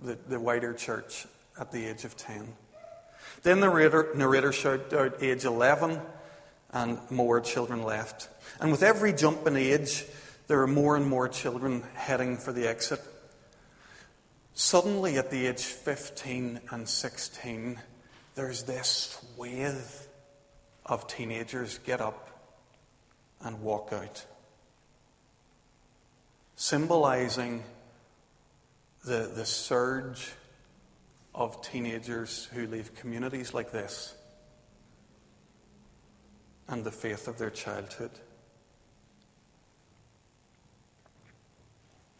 the, 0.00 0.18
the 0.28 0.38
wider 0.38 0.74
church 0.74 1.26
at 1.58 1.72
the 1.72 1.86
age 1.86 2.04
of 2.04 2.16
10. 2.16 2.46
Then 3.42 3.60
the 3.60 3.68
narrator, 3.68 4.10
narrator 4.14 4.52
shouted 4.52 4.92
out 4.94 5.22
age 5.22 5.44
11, 5.44 6.00
and 6.72 6.98
more 7.10 7.40
children 7.40 7.82
left. 7.82 8.28
And 8.60 8.70
with 8.70 8.82
every 8.82 9.12
jump 9.12 9.46
in 9.46 9.56
age, 9.56 10.04
there 10.48 10.60
are 10.60 10.66
more 10.66 10.96
and 10.96 11.06
more 11.06 11.28
children 11.28 11.82
heading 11.94 12.36
for 12.36 12.52
the 12.52 12.68
exit. 12.68 13.00
Suddenly, 14.58 15.18
at 15.18 15.30
the 15.30 15.48
age 15.48 15.64
15 15.64 16.60
and 16.70 16.88
16, 16.88 17.78
there's 18.34 18.62
this 18.62 19.20
swathe 19.34 19.84
of 20.86 21.06
teenagers 21.06 21.78
get 21.84 22.00
up 22.00 22.56
and 23.42 23.60
walk 23.60 23.90
out, 23.92 24.24
symbolizing 26.54 27.64
the, 29.04 29.30
the 29.34 29.44
surge 29.44 30.32
of 31.34 31.60
teenagers 31.60 32.48
who 32.54 32.66
leave 32.66 32.94
communities 32.94 33.52
like 33.52 33.72
this 33.72 34.14
and 36.66 36.82
the 36.82 36.90
faith 36.90 37.28
of 37.28 37.36
their 37.36 37.50
childhood. 37.50 38.12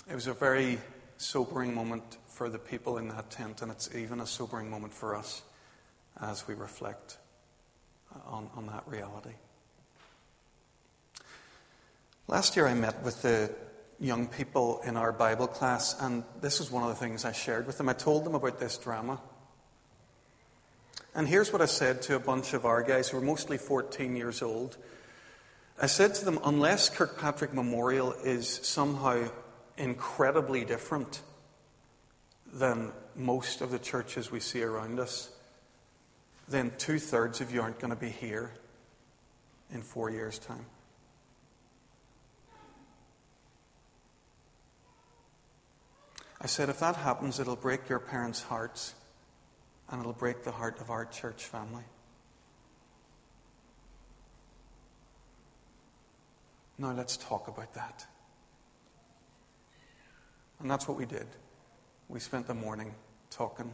It 0.06 0.14
was 0.14 0.26
a 0.26 0.34
very 0.34 0.78
sobering 1.16 1.74
moment 1.74 2.18
for 2.36 2.50
the 2.50 2.58
people 2.58 2.98
in 2.98 3.08
that 3.08 3.30
tent, 3.30 3.62
and 3.62 3.72
it's 3.72 3.88
even 3.94 4.20
a 4.20 4.26
sobering 4.26 4.68
moment 4.68 4.92
for 4.92 5.16
us 5.16 5.40
as 6.20 6.46
we 6.46 6.52
reflect 6.52 7.16
on, 8.26 8.50
on 8.54 8.66
that 8.66 8.84
reality. 8.86 9.32
Last 12.28 12.54
year, 12.54 12.66
I 12.66 12.74
met 12.74 13.02
with 13.02 13.22
the 13.22 13.50
young 13.98 14.26
people 14.26 14.82
in 14.84 14.98
our 14.98 15.12
Bible 15.12 15.46
class, 15.46 15.98
and 15.98 16.24
this 16.42 16.58
was 16.58 16.70
one 16.70 16.82
of 16.82 16.90
the 16.90 16.94
things 16.94 17.24
I 17.24 17.32
shared 17.32 17.66
with 17.66 17.78
them. 17.78 17.88
I 17.88 17.94
told 17.94 18.24
them 18.24 18.34
about 18.34 18.60
this 18.60 18.76
drama. 18.76 19.18
And 21.14 21.26
here's 21.26 21.54
what 21.54 21.62
I 21.62 21.66
said 21.66 22.02
to 22.02 22.16
a 22.16 22.20
bunch 22.20 22.52
of 22.52 22.66
our 22.66 22.82
guys 22.82 23.08
who 23.08 23.16
were 23.16 23.24
mostly 23.24 23.56
14 23.56 24.14
years 24.14 24.42
old. 24.42 24.76
I 25.80 25.86
said 25.86 26.14
to 26.16 26.24
them, 26.26 26.38
unless 26.44 26.90
Kirkpatrick 26.90 27.54
Memorial 27.54 28.12
is 28.12 28.46
somehow 28.46 29.26
incredibly 29.78 30.66
different 30.66 31.22
than 32.56 32.90
most 33.14 33.60
of 33.60 33.70
the 33.70 33.78
churches 33.78 34.30
we 34.30 34.40
see 34.40 34.62
around 34.62 34.98
us, 34.98 35.30
then 36.48 36.72
two 36.78 36.98
thirds 36.98 37.40
of 37.40 37.52
you 37.52 37.60
aren't 37.60 37.78
going 37.78 37.90
to 37.90 38.00
be 38.00 38.08
here 38.08 38.50
in 39.70 39.82
four 39.82 40.10
years' 40.10 40.38
time. 40.38 40.64
I 46.40 46.46
said, 46.46 46.68
if 46.68 46.80
that 46.80 46.96
happens, 46.96 47.40
it'll 47.40 47.56
break 47.56 47.88
your 47.88 47.98
parents' 47.98 48.42
hearts 48.42 48.94
and 49.90 50.00
it'll 50.00 50.12
break 50.12 50.42
the 50.42 50.52
heart 50.52 50.80
of 50.80 50.90
our 50.90 51.04
church 51.04 51.44
family. 51.44 51.84
Now 56.78 56.92
let's 56.92 57.16
talk 57.16 57.48
about 57.48 57.74
that. 57.74 58.06
And 60.60 60.70
that's 60.70 60.88
what 60.88 60.96
we 60.96 61.04
did. 61.04 61.26
We 62.08 62.20
spent 62.20 62.46
the 62.46 62.54
morning 62.54 62.94
talking 63.30 63.72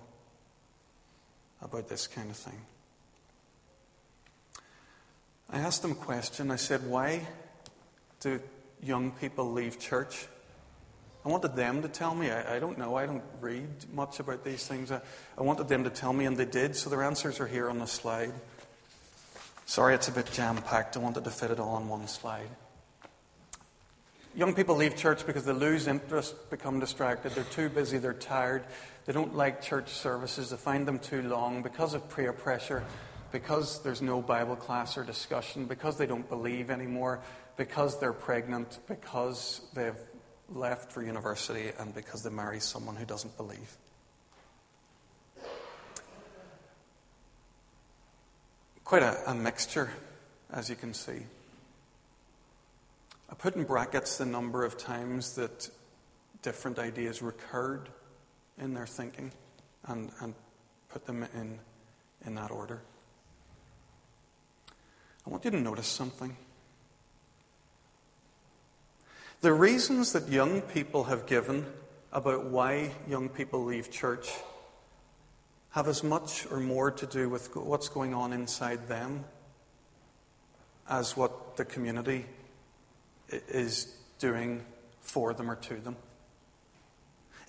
about 1.61 1.89
this 1.89 2.07
kind 2.07 2.31
of 2.31 2.37
thing. 2.37 2.61
I 5.51 5.59
asked 5.59 5.83
them 5.83 5.93
a 5.93 5.97
question. 5.97 6.51
I 6.51 6.57
said, 6.57 6.87
Why 6.87 7.27
do 8.21 8.41
young 8.83 9.11
people 9.13 9.53
leave 9.53 9.79
church? 9.79 10.27
I 11.25 11.29
wanted 11.29 11.55
them 11.55 11.83
to 11.83 11.89
tell 11.89 12.15
me. 12.15 12.31
I, 12.31 12.57
I 12.57 12.59
don't 12.59 12.79
know. 12.79 12.97
I 12.97 13.07
don't 13.07 13.23
read 13.41 13.69
much 13.93 14.19
about 14.19 14.45
these 14.45 14.67
things. 14.67 14.91
I, 14.91 15.01
I 15.39 15.43
wanted 15.43 15.69
them 15.69 15.85
to 15.85 15.91
tell 15.91 16.13
me, 16.13 16.25
and 16.25 16.37
they 16.37 16.47
did. 16.47 16.75
So 16.75 16.91
their 16.91 17.03
answers 17.03 17.39
are 17.39 17.47
here 17.47 17.69
on 17.69 17.79
the 17.79 17.87
slide. 17.87 18.33
Sorry, 19.67 19.95
it's 19.95 20.09
a 20.09 20.13
bit 20.13 20.31
jam 20.33 20.57
packed. 20.57 20.97
I 20.97 21.01
wanted 21.01 21.25
to 21.25 21.31
fit 21.31 21.51
it 21.51 21.61
all 21.61 21.77
on 21.77 21.89
one 21.89 22.09
slide. 22.09 22.49
Young 24.35 24.55
people 24.55 24.77
leave 24.77 24.97
church 24.97 25.27
because 25.27 25.45
they 25.45 25.53
lose 25.53 25.87
interest, 25.87 26.49
become 26.49 26.81
distracted. 26.81 27.33
They're 27.33 27.45
too 27.45 27.69
busy, 27.69 27.99
they're 27.99 28.15
tired. 28.15 28.65
They 29.05 29.13
don't 29.13 29.35
like 29.35 29.61
church 29.61 29.91
services, 29.91 30.51
they 30.51 30.57
find 30.57 30.89
them 30.89 30.99
too 30.99 31.23
long 31.23 31.63
because 31.63 31.93
of 31.93 32.09
peer 32.15 32.33
pressure, 32.33 32.83
because 33.31 33.83
there's 33.83 34.01
no 34.01 34.23
Bible 34.23 34.57
class 34.57 34.97
or 34.97 35.05
discussion, 35.05 35.67
because 35.67 35.99
they 35.99 36.07
don't 36.07 36.27
believe 36.29 36.71
anymore, 36.71 37.21
because 37.59 38.01
they're 38.01 38.15
pregnant, 38.15 38.79
because 38.89 39.61
they've 39.75 39.99
left 40.49 40.93
for 40.93 41.03
university, 41.03 41.73
and 41.79 41.95
because 41.95 42.23
they 42.23 42.31
marry 42.31 42.61
someone 42.61 42.97
who 42.97 43.05
doesn't 43.05 43.37
believe. 43.37 43.77
Quite 48.85 49.03
a, 49.03 49.31
a 49.31 49.35
mixture, 49.35 49.91
as 50.51 50.71
you 50.71 50.77
can 50.77 50.95
see. 50.95 51.23
I 53.33 53.35
put 53.35 53.57
in 53.57 53.65
brackets 53.65 54.19
the 54.19 54.27
number 54.27 54.63
of 54.63 54.77
times 54.77 55.37
that 55.37 55.71
different 56.43 56.79
ideas 56.79 57.23
recurred 57.23 57.89
in 58.59 58.75
their 58.75 58.87
thinking 58.87 59.33
and, 59.87 60.11
and 60.21 60.35
put 60.91 61.07
them 61.07 61.25
in, 61.35 61.59
in 62.27 62.35
that 62.35 62.51
order. 62.51 62.83
I 65.27 65.31
want 65.31 65.47
you 65.47 65.51
to 65.51 65.59
notice 65.59 65.87
something. 65.87 66.37
The 69.41 69.55
reasons 69.55 70.13
that 70.13 70.29
young 70.29 70.61
people 70.61 71.05
have 71.05 71.25
given 71.25 71.65
about 72.13 72.45
why 72.45 72.91
young 73.09 73.31
people 73.31 73.65
leave 73.65 73.91
church 73.91 74.29
have 75.71 75.89
as 75.89 76.05
much 76.05 76.47
or 76.51 76.61
more 76.61 76.91
to 76.91 77.07
do 77.07 77.31
with 77.31 77.57
what's 77.57 77.89
going 77.89 78.13
on 78.13 78.35
inside 78.35 78.89
them 78.89 79.25
as 80.87 81.17
what 81.17 81.57
the 81.57 81.65
community 81.65 82.27
is 83.49 83.95
doing 84.19 84.65
for 85.01 85.35
them 85.35 85.51
or 85.51 85.57
to 85.57 85.75
them. 85.77 85.97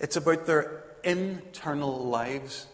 It's 0.00 0.16
about 0.16 0.46
their 0.46 0.82
internal 1.02 2.06
lives 2.06 2.66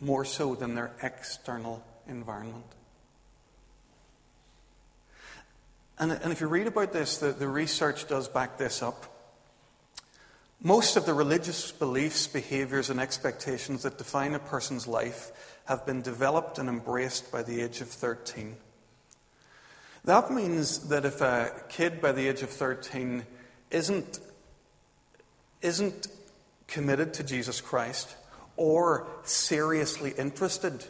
more 0.00 0.24
so 0.24 0.54
than 0.54 0.74
their 0.74 0.92
external 1.02 1.84
environment. 2.06 2.64
And, 5.98 6.12
and 6.12 6.32
if 6.32 6.40
you 6.40 6.48
read 6.48 6.66
about 6.66 6.92
this, 6.92 7.18
the, 7.18 7.32
the 7.32 7.48
research 7.48 8.08
does 8.08 8.28
back 8.28 8.58
this 8.58 8.82
up. 8.82 9.06
Most 10.60 10.96
of 10.96 11.06
the 11.06 11.14
religious 11.14 11.70
beliefs, 11.70 12.26
behaviors, 12.26 12.90
and 12.90 12.98
expectations 12.98 13.82
that 13.82 13.98
define 13.98 14.34
a 14.34 14.38
person's 14.38 14.86
life 14.86 15.30
have 15.66 15.86
been 15.86 16.02
developed 16.02 16.58
and 16.58 16.68
embraced 16.68 17.30
by 17.30 17.42
the 17.42 17.60
age 17.60 17.80
of 17.80 17.88
13. 17.88 18.56
That 20.04 20.30
means 20.30 20.88
that 20.88 21.04
if 21.04 21.20
a 21.20 21.50
kid 21.68 22.00
by 22.00 22.12
the 22.12 22.28
age 22.28 22.42
of 22.42 22.50
13 22.50 23.24
isn't, 23.70 24.20
isn't 25.62 26.08
committed 26.66 27.14
to 27.14 27.24
Jesus 27.24 27.60
Christ 27.60 28.14
or 28.56 29.06
seriously 29.22 30.12
interested 30.16 30.84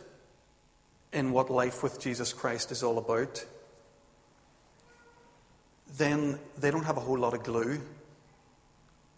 in 1.12 1.30
what 1.30 1.48
life 1.48 1.82
with 1.82 2.00
Jesus 2.00 2.32
Christ 2.32 2.72
is 2.72 2.82
all 2.82 2.98
about, 2.98 3.44
then 5.96 6.38
they 6.58 6.72
don't 6.72 6.84
have 6.84 6.96
a 6.96 7.00
whole 7.00 7.18
lot 7.18 7.34
of 7.34 7.44
glue 7.44 7.80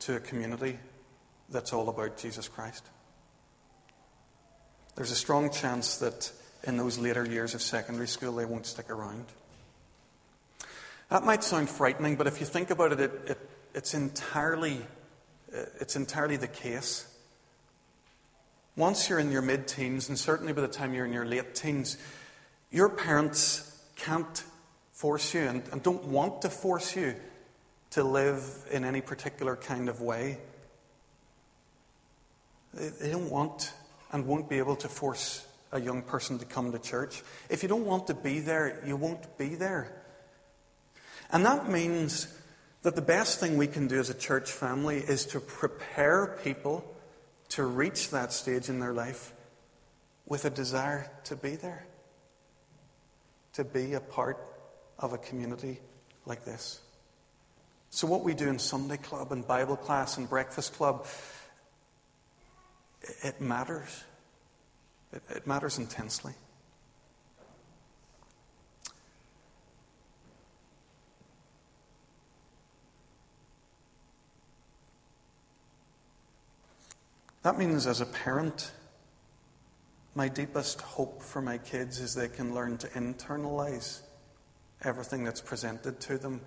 to 0.01 0.17
a 0.17 0.21
community 0.21 0.79
that's 1.49 1.73
all 1.73 1.89
about 1.89 2.19
Jesus 2.19 2.49
Christ. 2.49 2.85
There's 4.95 5.11
a 5.11 5.17
strong 5.17 5.51
chance 5.51 5.99
that 5.99 6.31
in 6.65 6.77
those 6.77 6.99
later 6.99 7.25
years 7.25 7.55
of 7.55 7.63
secondary 7.63 8.09
school 8.09 8.33
they 8.33 8.45
won't 8.45 8.67
stick 8.67 8.91
around. 8.91 9.25
That 11.09 11.25
might 11.25 11.45
sound 11.45 11.71
frightening, 11.71 12.17
but 12.17 12.27
if 12.27 12.41
you 12.41 12.47
think 12.47 12.71
about 12.71 12.93
it, 12.93 13.01
it, 13.01 13.13
it 13.27 13.51
it's, 13.75 13.95
entirely, 13.95 14.81
uh, 15.55 15.67
it's 15.81 15.95
entirely 15.95 16.37
the 16.37 16.49
case. 16.49 17.07
Once 18.77 19.09
you're 19.09 19.19
in 19.19 19.31
your 19.31 19.43
mid 19.43 19.69
teens, 19.69 20.09
and 20.09 20.19
certainly 20.19 20.53
by 20.53 20.61
the 20.61 20.69
time 20.69 20.95
you're 20.95 21.07
in 21.07 21.13
your 21.13 21.25
late 21.25 21.55
teens, 21.55 21.97
your 22.71 22.89
parents 22.89 23.81
can't 23.95 24.45
force 24.93 25.33
you 25.33 25.43
and, 25.43 25.63
and 25.73 25.83
don't 25.83 26.05
want 26.05 26.43
to 26.43 26.51
force 26.51 26.97
you 26.97 27.15
to 27.91 28.03
live 28.03 28.43
in 28.71 28.85
any 28.85 29.01
particular 29.01 29.57
kind 29.57 29.89
of 29.89 30.01
way. 30.01 30.39
They, 32.75 32.89
they 32.89 33.11
don't 33.11 33.31
want 33.31 33.73
and 34.13 34.27
won't 34.27 34.49
be 34.49 34.59
able 34.59 34.77
to 34.77 34.89
force 34.89 35.47
a 35.73 35.81
young 35.81 36.03
person 36.03 36.39
to 36.39 36.45
come 36.45 36.73
to 36.73 36.79
church. 36.79 37.23
If 37.49 37.63
you 37.63 37.69
don't 37.69 37.87
want 37.87 38.09
to 38.09 38.15
be 38.15 38.41
there, 38.41 38.83
you 38.87 38.97
won't 38.97 39.39
be 39.39 39.55
there. 39.55 40.03
And 41.31 41.45
that 41.45 41.69
means 41.69 42.29
that 42.83 42.95
the 42.95 43.03
best 43.03 43.41
thing 43.41 43.57
we 43.57 43.67
can 43.67 43.89
do 43.89 43.99
as 43.99 44.11
a 44.11 44.15
church 44.15 44.53
family 44.53 44.99
is 44.99 45.27
to 45.27 45.41
prepare 45.41 46.39
people 46.45 46.85
to 47.49 47.65
reach 47.65 48.11
that 48.11 48.33
stage 48.33 48.69
in 48.69 48.81
their 48.81 48.93
life 48.93 49.33
with 50.27 50.45
a 50.45 50.51
desire 50.51 51.11
to 51.25 51.37
be 51.37 51.57
there, 51.57 51.87
to 53.55 53.65
be 53.65 53.95
a 53.95 54.01
part 54.01 54.39
of 54.99 55.13
a 55.13 55.19
community 55.19 55.81
like 56.25 56.45
this. 56.45 56.81
So, 57.91 58.07
what 58.07 58.25
we 58.25 58.35
do 58.35 58.49
in 58.49 58.59
Sunday 58.59 58.97
club 58.97 59.33
and 59.33 59.47
Bible 59.47 59.77
class 59.77 60.19
and 60.19 60.29
breakfast 60.29 60.75
club, 60.75 61.07
it 63.23 63.41
matters. 63.41 64.05
It, 65.13 65.47
matters 65.47 65.79
intensely. 65.79 66.35
That 77.47 77.59
means, 77.59 77.87
as 77.87 78.01
a 78.01 78.07
parent, 78.07 78.73
my 80.17 80.27
deepest 80.27 80.81
hope 80.81 81.23
for 81.23 81.41
my 81.41 81.59
kids 81.59 82.01
is 82.01 82.13
they 82.13 82.27
can 82.27 82.53
learn 82.53 82.77
to 82.79 82.89
internalize 82.89 84.01
everything 84.83 85.23
that's 85.23 85.43
presented 85.43 86.01
to 86.01 86.19
them 86.19 86.41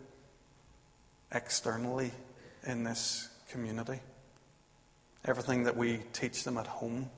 externally 1.32 2.12
in 2.68 2.84
this 2.84 3.30
community. 3.50 4.02
Everything 5.24 5.64
that 5.64 5.78
we 5.78 6.02
teach 6.12 6.44
them 6.44 6.58
at 6.58 6.68
home. 6.68 7.10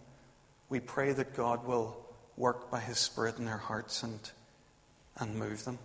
We 0.69 0.79
pray 0.79 1.13
that 1.13 1.35
God 1.35 1.65
will 1.65 1.97
work 2.37 2.69
by 2.69 2.81
His 2.81 2.99
Spirit 2.99 3.39
in 3.39 3.45
their 3.45 3.57
hearts 3.57 4.03
and, 4.03 4.31
and 5.17 5.39
move 5.39 5.65
them. 5.65 5.79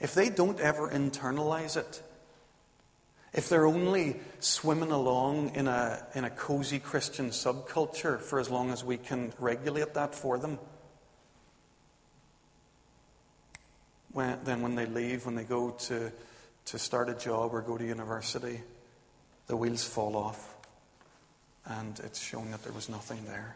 If 0.00 0.12
they 0.12 0.28
don't 0.28 0.58
ever 0.58 0.90
internalize 0.90 1.76
it, 1.76 2.02
if 3.36 3.50
they're 3.50 3.66
only 3.66 4.16
swimming 4.40 4.90
along 4.90 5.54
in 5.54 5.68
a, 5.68 6.04
in 6.14 6.24
a 6.24 6.30
cozy 6.30 6.78
Christian 6.78 7.28
subculture 7.28 8.18
for 8.18 8.40
as 8.40 8.48
long 8.48 8.70
as 8.70 8.82
we 8.82 8.96
can 8.96 9.32
regulate 9.38 9.92
that 9.94 10.14
for 10.14 10.38
them, 10.38 10.58
when, 14.12 14.38
then 14.44 14.62
when 14.62 14.74
they 14.74 14.86
leave, 14.86 15.26
when 15.26 15.34
they 15.34 15.44
go 15.44 15.70
to, 15.70 16.10
to 16.64 16.78
start 16.78 17.10
a 17.10 17.14
job 17.14 17.52
or 17.52 17.60
go 17.60 17.76
to 17.76 17.84
university, 17.84 18.62
the 19.48 19.56
wheels 19.56 19.84
fall 19.84 20.16
off 20.16 20.56
and 21.66 22.00
it's 22.04 22.20
shown 22.20 22.50
that 22.52 22.62
there 22.62 22.72
was 22.72 22.88
nothing 22.88 23.22
there. 23.26 23.54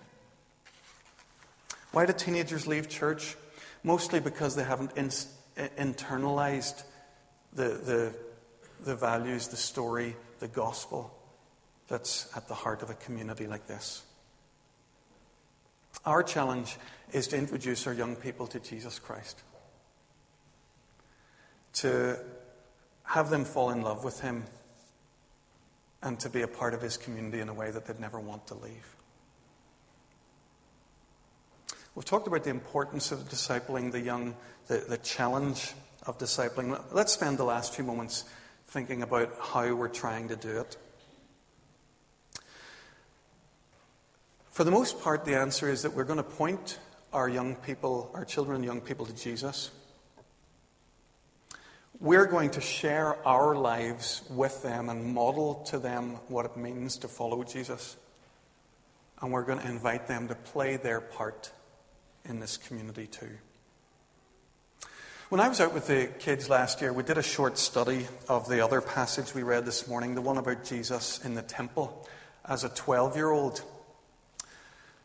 Why 1.92 2.04
do 2.04 2.12
teenagers 2.12 2.66
leave 2.66 2.88
church? 2.88 3.34
Mostly 3.82 4.20
because 4.20 4.54
they 4.56 4.64
haven't 4.64 4.92
in, 4.96 5.08
internalized 5.56 6.82
the, 7.54 7.68
the 7.68 8.14
the 8.84 8.96
values, 8.96 9.48
the 9.48 9.56
story, 9.56 10.16
the 10.38 10.48
gospel 10.48 11.14
that's 11.88 12.30
at 12.36 12.48
the 12.48 12.54
heart 12.54 12.82
of 12.82 12.90
a 12.90 12.94
community 12.94 13.46
like 13.46 13.66
this. 13.66 14.02
Our 16.04 16.22
challenge 16.22 16.76
is 17.12 17.28
to 17.28 17.36
introduce 17.36 17.86
our 17.86 17.92
young 17.92 18.16
people 18.16 18.46
to 18.48 18.60
Jesus 18.60 18.98
Christ, 18.98 19.42
to 21.74 22.18
have 23.02 23.28
them 23.28 23.44
fall 23.44 23.70
in 23.70 23.82
love 23.82 24.04
with 24.04 24.20
Him, 24.20 24.44
and 26.02 26.18
to 26.20 26.30
be 26.30 26.42
a 26.42 26.48
part 26.48 26.72
of 26.72 26.80
His 26.80 26.96
community 26.96 27.40
in 27.40 27.48
a 27.48 27.54
way 27.54 27.70
that 27.70 27.86
they'd 27.86 28.00
never 28.00 28.20
want 28.20 28.46
to 28.46 28.54
leave. 28.54 28.96
We've 31.94 32.04
talked 32.04 32.28
about 32.28 32.44
the 32.44 32.50
importance 32.50 33.10
of 33.10 33.28
discipling 33.28 33.90
the 33.90 34.00
young, 34.00 34.36
the, 34.68 34.78
the 34.78 34.98
challenge 34.98 35.72
of 36.06 36.18
discipling. 36.18 36.80
Let's 36.92 37.12
spend 37.12 37.36
the 37.36 37.44
last 37.44 37.74
few 37.74 37.84
moments 37.84 38.24
thinking 38.70 39.02
about 39.02 39.34
how 39.42 39.74
we're 39.74 39.88
trying 39.88 40.28
to 40.28 40.36
do 40.36 40.60
it. 40.60 40.76
For 44.52 44.62
the 44.62 44.70
most 44.70 45.00
part, 45.00 45.24
the 45.24 45.34
answer 45.34 45.68
is 45.68 45.82
that 45.82 45.92
we're 45.92 46.04
going 46.04 46.18
to 46.18 46.22
point 46.22 46.78
our 47.12 47.28
young 47.28 47.56
people, 47.56 48.12
our 48.14 48.24
children 48.24 48.56
and 48.56 48.64
young 48.64 48.80
people, 48.80 49.06
to 49.06 49.12
Jesus. 49.12 49.72
We're 51.98 52.26
going 52.26 52.50
to 52.50 52.60
share 52.60 53.16
our 53.26 53.56
lives 53.56 54.22
with 54.30 54.62
them 54.62 54.88
and 54.88 55.04
model 55.04 55.54
to 55.66 55.80
them 55.80 56.20
what 56.28 56.46
it 56.46 56.56
means 56.56 56.96
to 56.98 57.08
follow 57.08 57.42
Jesus. 57.42 57.96
And 59.20 59.32
we're 59.32 59.44
going 59.44 59.58
to 59.58 59.68
invite 59.68 60.06
them 60.06 60.28
to 60.28 60.36
play 60.36 60.76
their 60.76 61.00
part 61.00 61.50
in 62.24 62.38
this 62.38 62.56
community 62.56 63.08
too. 63.08 63.36
When 65.30 65.38
I 65.38 65.48
was 65.48 65.60
out 65.60 65.72
with 65.72 65.86
the 65.86 66.08
kids 66.18 66.50
last 66.50 66.80
year, 66.80 66.92
we 66.92 67.04
did 67.04 67.16
a 67.16 67.22
short 67.22 67.56
study 67.56 68.08
of 68.28 68.48
the 68.48 68.64
other 68.64 68.80
passage 68.80 69.32
we 69.32 69.44
read 69.44 69.64
this 69.64 69.86
morning, 69.86 70.16
the 70.16 70.20
one 70.20 70.38
about 70.38 70.64
Jesus 70.64 71.24
in 71.24 71.34
the 71.34 71.42
temple 71.42 72.08
as 72.44 72.64
a 72.64 72.68
12 72.68 73.14
year 73.14 73.30
old. 73.30 73.62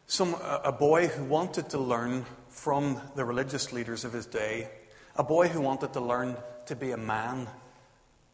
Some, 0.07 0.35
a 0.41 0.71
boy 0.71 1.09
who 1.09 1.25
wanted 1.25 1.69
to 1.69 1.77
learn 1.77 2.25
from 2.49 2.99
the 3.15 3.23
religious 3.23 3.71
leaders 3.71 4.03
of 4.03 4.13
his 4.13 4.25
day, 4.25 4.67
a 5.15 5.23
boy 5.23 5.47
who 5.47 5.61
wanted 5.61 5.93
to 5.93 6.01
learn 6.01 6.37
to 6.65 6.75
be 6.75 6.89
a 6.89 6.97
man, 6.97 7.47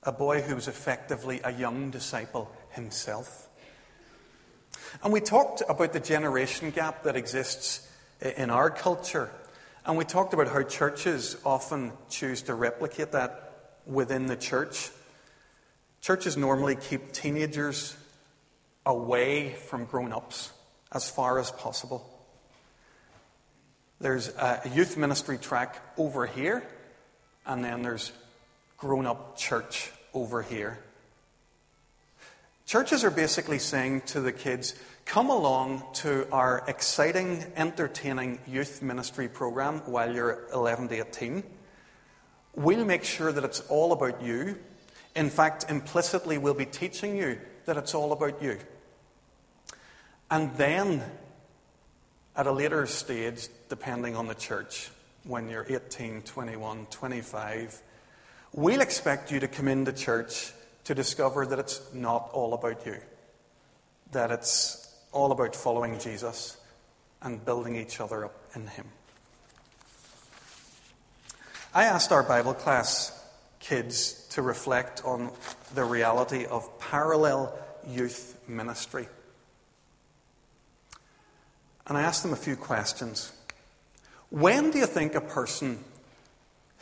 a 0.04 0.14
boy 0.14 0.42
who 0.42 0.56
was 0.56 0.70
effectively 0.70 1.42
a 1.44 1.52
young 1.52 1.92
disciple 1.92 2.50
himself. 2.70 3.50
And 5.04 5.12
we 5.12 5.20
talked 5.20 5.62
about 5.68 5.92
the 5.92 6.00
generation 6.00 6.72
gap 6.72 7.04
that 7.04 7.18
exists 7.18 7.86
in 8.22 8.50
our 8.50 8.70
culture 8.70 9.30
and 9.86 9.98
we 9.98 10.06
talked 10.06 10.34
about 10.34 10.48
how 10.48 10.62
churches 10.64 11.38
often 11.46 11.92
choose 12.10 12.44
to 12.44 12.54
replicate 12.54 13.14
that 13.14 13.80
within 13.86 14.28
the 14.28 14.36
church. 14.36 14.90
Churches 16.02 16.38
normally 16.38 16.76
keep 16.76 17.12
teenagers 17.12 17.96
away 18.86 19.54
from 19.54 19.86
grown 19.86 20.12
ups 20.12 20.52
as 20.92 21.10
far 21.10 21.40
as 21.40 21.52
possible. 21.52 22.08
There's 24.00 24.30
a 24.30 24.62
youth 24.74 24.98
ministry 24.98 25.38
track 25.38 25.78
over 25.98 26.26
here, 26.26 26.64
and 27.46 27.64
then 27.64 27.82
there's 27.82 28.12
grown 28.78 29.06
up 29.06 29.38
church 29.38 29.92
over 30.14 30.42
here. 30.42 30.80
Churches 32.72 33.04
are 33.04 33.12
basically 33.12 33.60
saying 33.60 34.00
to 34.06 34.22
the 34.22 34.32
kids, 34.32 34.76
come 35.04 35.30
along 35.30 35.84
to 35.96 36.26
our 36.32 36.64
exciting, 36.70 37.44
entertaining 37.58 38.40
youth 38.48 38.82
ministry 38.82 39.28
program 39.28 39.82
while 39.88 40.16
you're 40.16 40.48
11 40.54 40.88
to 40.88 41.06
18. 41.06 41.44
We'll 42.56 42.86
make 42.86 43.04
sure 43.04 43.34
that 43.34 43.44
it's 43.44 43.60
all 43.68 43.92
about 43.92 44.22
you. 44.22 44.58
In 45.18 45.30
fact, 45.30 45.66
implicitly, 45.68 46.38
we'll 46.38 46.54
be 46.54 46.66
teaching 46.66 47.18
you 47.18 47.42
that 47.66 47.76
it's 47.76 47.94
all 47.94 48.14
about 48.14 48.42
you. 48.42 48.58
And 50.30 50.56
then, 50.56 51.04
at 52.38 52.48
a 52.48 52.54
later 52.54 52.86
stage, 52.86 53.50
depending 53.68 54.16
on 54.16 54.28
the 54.28 54.36
church, 54.36 54.92
when 55.26 55.50
you're 55.50 55.66
18, 55.68 56.22
21, 56.22 56.86
25, 56.90 57.82
we'll 58.54 58.80
expect 58.80 59.30
you 59.30 59.42
to 59.42 59.50
come 59.50 59.68
into 59.68 59.92
church 59.92 60.54
to 60.86 60.96
discover 60.96 61.46
that 61.46 61.60
it's 61.60 61.82
not 61.94 62.30
all 62.34 62.54
about 62.54 62.86
you, 62.86 62.98
that 64.12 64.32
it's 64.32 64.96
all 65.12 65.32
about 65.32 65.56
following 65.56 66.00
Jesus 66.00 66.58
and 67.22 67.44
building 67.44 67.76
each 67.76 68.00
other 68.00 68.26
up 68.26 68.36
in 68.56 68.68
Him. 68.68 68.86
I 71.74 71.86
asked 71.86 72.12
our 72.12 72.24
Bible 72.24 72.54
class 72.54 73.18
kids 73.60 74.28
to 74.32 74.42
reflect 74.42 75.04
on 75.06 75.32
the 75.76 75.84
reality 75.84 76.46
of 76.46 76.80
parallel 76.80 77.58
youth 77.88 78.38
ministry. 78.48 79.08
And 81.88 81.98
I 81.98 82.02
asked 82.02 82.24
them 82.24 82.34
a 82.34 82.38
few 82.38 82.56
questions. 82.56 83.32
When 84.30 84.72
do 84.72 84.80
you 84.80 84.86
think 84.86 85.16
a 85.16 85.22
person 85.22 85.84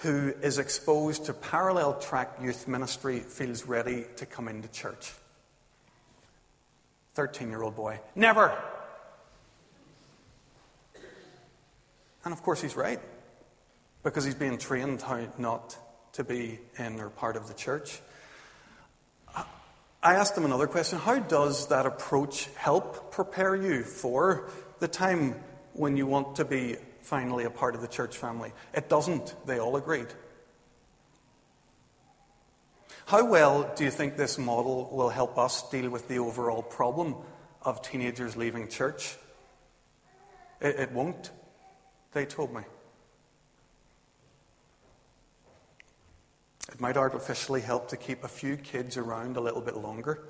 who 0.01 0.33
is 0.41 0.57
exposed 0.57 1.25
to 1.25 1.33
parallel 1.33 1.99
track 1.99 2.37
youth 2.41 2.67
ministry 2.67 3.19
feels 3.19 3.65
ready 3.65 4.05
to 4.17 4.25
come 4.25 4.47
into 4.47 4.67
church? 4.69 5.11
13 7.15 7.49
year 7.49 7.61
old 7.61 7.75
boy. 7.75 7.99
Never! 8.15 8.57
And 12.23 12.33
of 12.33 12.41
course, 12.43 12.61
he's 12.61 12.75
right, 12.75 12.99
because 14.03 14.25
he's 14.25 14.35
being 14.35 14.57
trained 14.57 15.01
how 15.01 15.25
not 15.37 15.77
to 16.13 16.23
be 16.23 16.59
in 16.77 16.99
or 16.99 17.09
part 17.09 17.35
of 17.35 17.47
the 17.47 17.53
church. 17.53 18.01
I 20.01 20.15
asked 20.15 20.37
him 20.37 20.45
another 20.45 20.67
question 20.67 20.97
How 20.97 21.19
does 21.19 21.67
that 21.67 21.85
approach 21.85 22.47
help 22.55 23.11
prepare 23.11 23.55
you 23.55 23.83
for 23.83 24.49
the 24.79 24.87
time 24.87 25.35
when 25.73 25.97
you 25.97 26.07
want 26.07 26.37
to 26.37 26.45
be 26.45 26.77
finally 27.01 27.45
a 27.45 27.49
part 27.49 27.75
of 27.75 27.81
the 27.81 27.87
church 27.87 28.17
family? 28.17 28.53
It 28.73 28.89
doesn't, 28.89 29.35
they 29.45 29.59
all 29.59 29.75
agreed. 29.75 30.07
How 33.05 33.25
well 33.25 33.73
do 33.75 33.83
you 33.83 33.89
think 33.89 34.17
this 34.17 34.37
model 34.37 34.87
will 34.91 35.09
help 35.09 35.37
us 35.37 35.67
deal 35.71 35.89
with 35.89 36.07
the 36.07 36.19
overall 36.19 36.61
problem 36.61 37.15
of 37.63 37.81
teenagers 37.81 38.37
leaving 38.37 38.67
church? 38.67 39.17
It, 40.61 40.75
it 40.75 40.91
won't, 40.91 41.31
they 42.13 42.25
told 42.25 42.53
me. 42.53 42.61
It 46.71 46.79
might 46.79 46.97
artificially 46.97 47.61
help 47.61 47.87
to 47.89 47.97
keep 47.97 48.23
a 48.23 48.27
few 48.27 48.57
kids 48.57 48.95
around 48.95 49.37
a 49.37 49.41
little 49.41 49.61
bit 49.61 49.75
longer, 49.75 50.23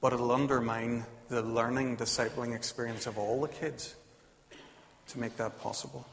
but 0.00 0.12
it'll 0.12 0.30
undermine 0.30 1.04
the 1.28 1.42
learning, 1.42 1.96
discipling 1.96 2.54
experience 2.54 3.08
of 3.08 3.18
all 3.18 3.40
the 3.40 3.48
kids 3.48 3.96
to 5.08 5.18
make 5.18 5.36
that 5.36 5.60
possible. 5.60 6.06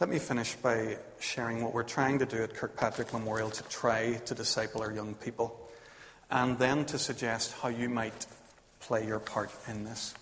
Let 0.00 0.10
me 0.10 0.18
finish 0.18 0.54
by 0.54 0.98
sharing 1.20 1.62
what 1.62 1.72
we're 1.72 1.84
trying 1.84 2.18
to 2.18 2.26
do 2.26 2.42
at 2.42 2.54
Kirkpatrick 2.54 3.12
Memorial 3.12 3.50
to 3.50 3.62
try 3.64 4.14
to 4.26 4.34
disciple 4.34 4.82
our 4.82 4.92
young 4.92 5.14
people, 5.14 5.58
and 6.30 6.58
then 6.58 6.84
to 6.86 6.98
suggest 6.98 7.54
how 7.62 7.68
you 7.68 7.88
might 7.88 8.26
play 8.80 9.06
your 9.06 9.20
part 9.20 9.50
in 9.68 9.84
this. 9.84 10.14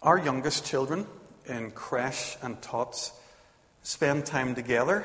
Our 0.00 0.18
youngest 0.18 0.64
children 0.64 1.06
in 1.46 1.72
creche 1.72 2.36
and 2.40 2.62
tots 2.62 3.12
spend 3.82 4.26
time 4.26 4.54
together 4.54 5.04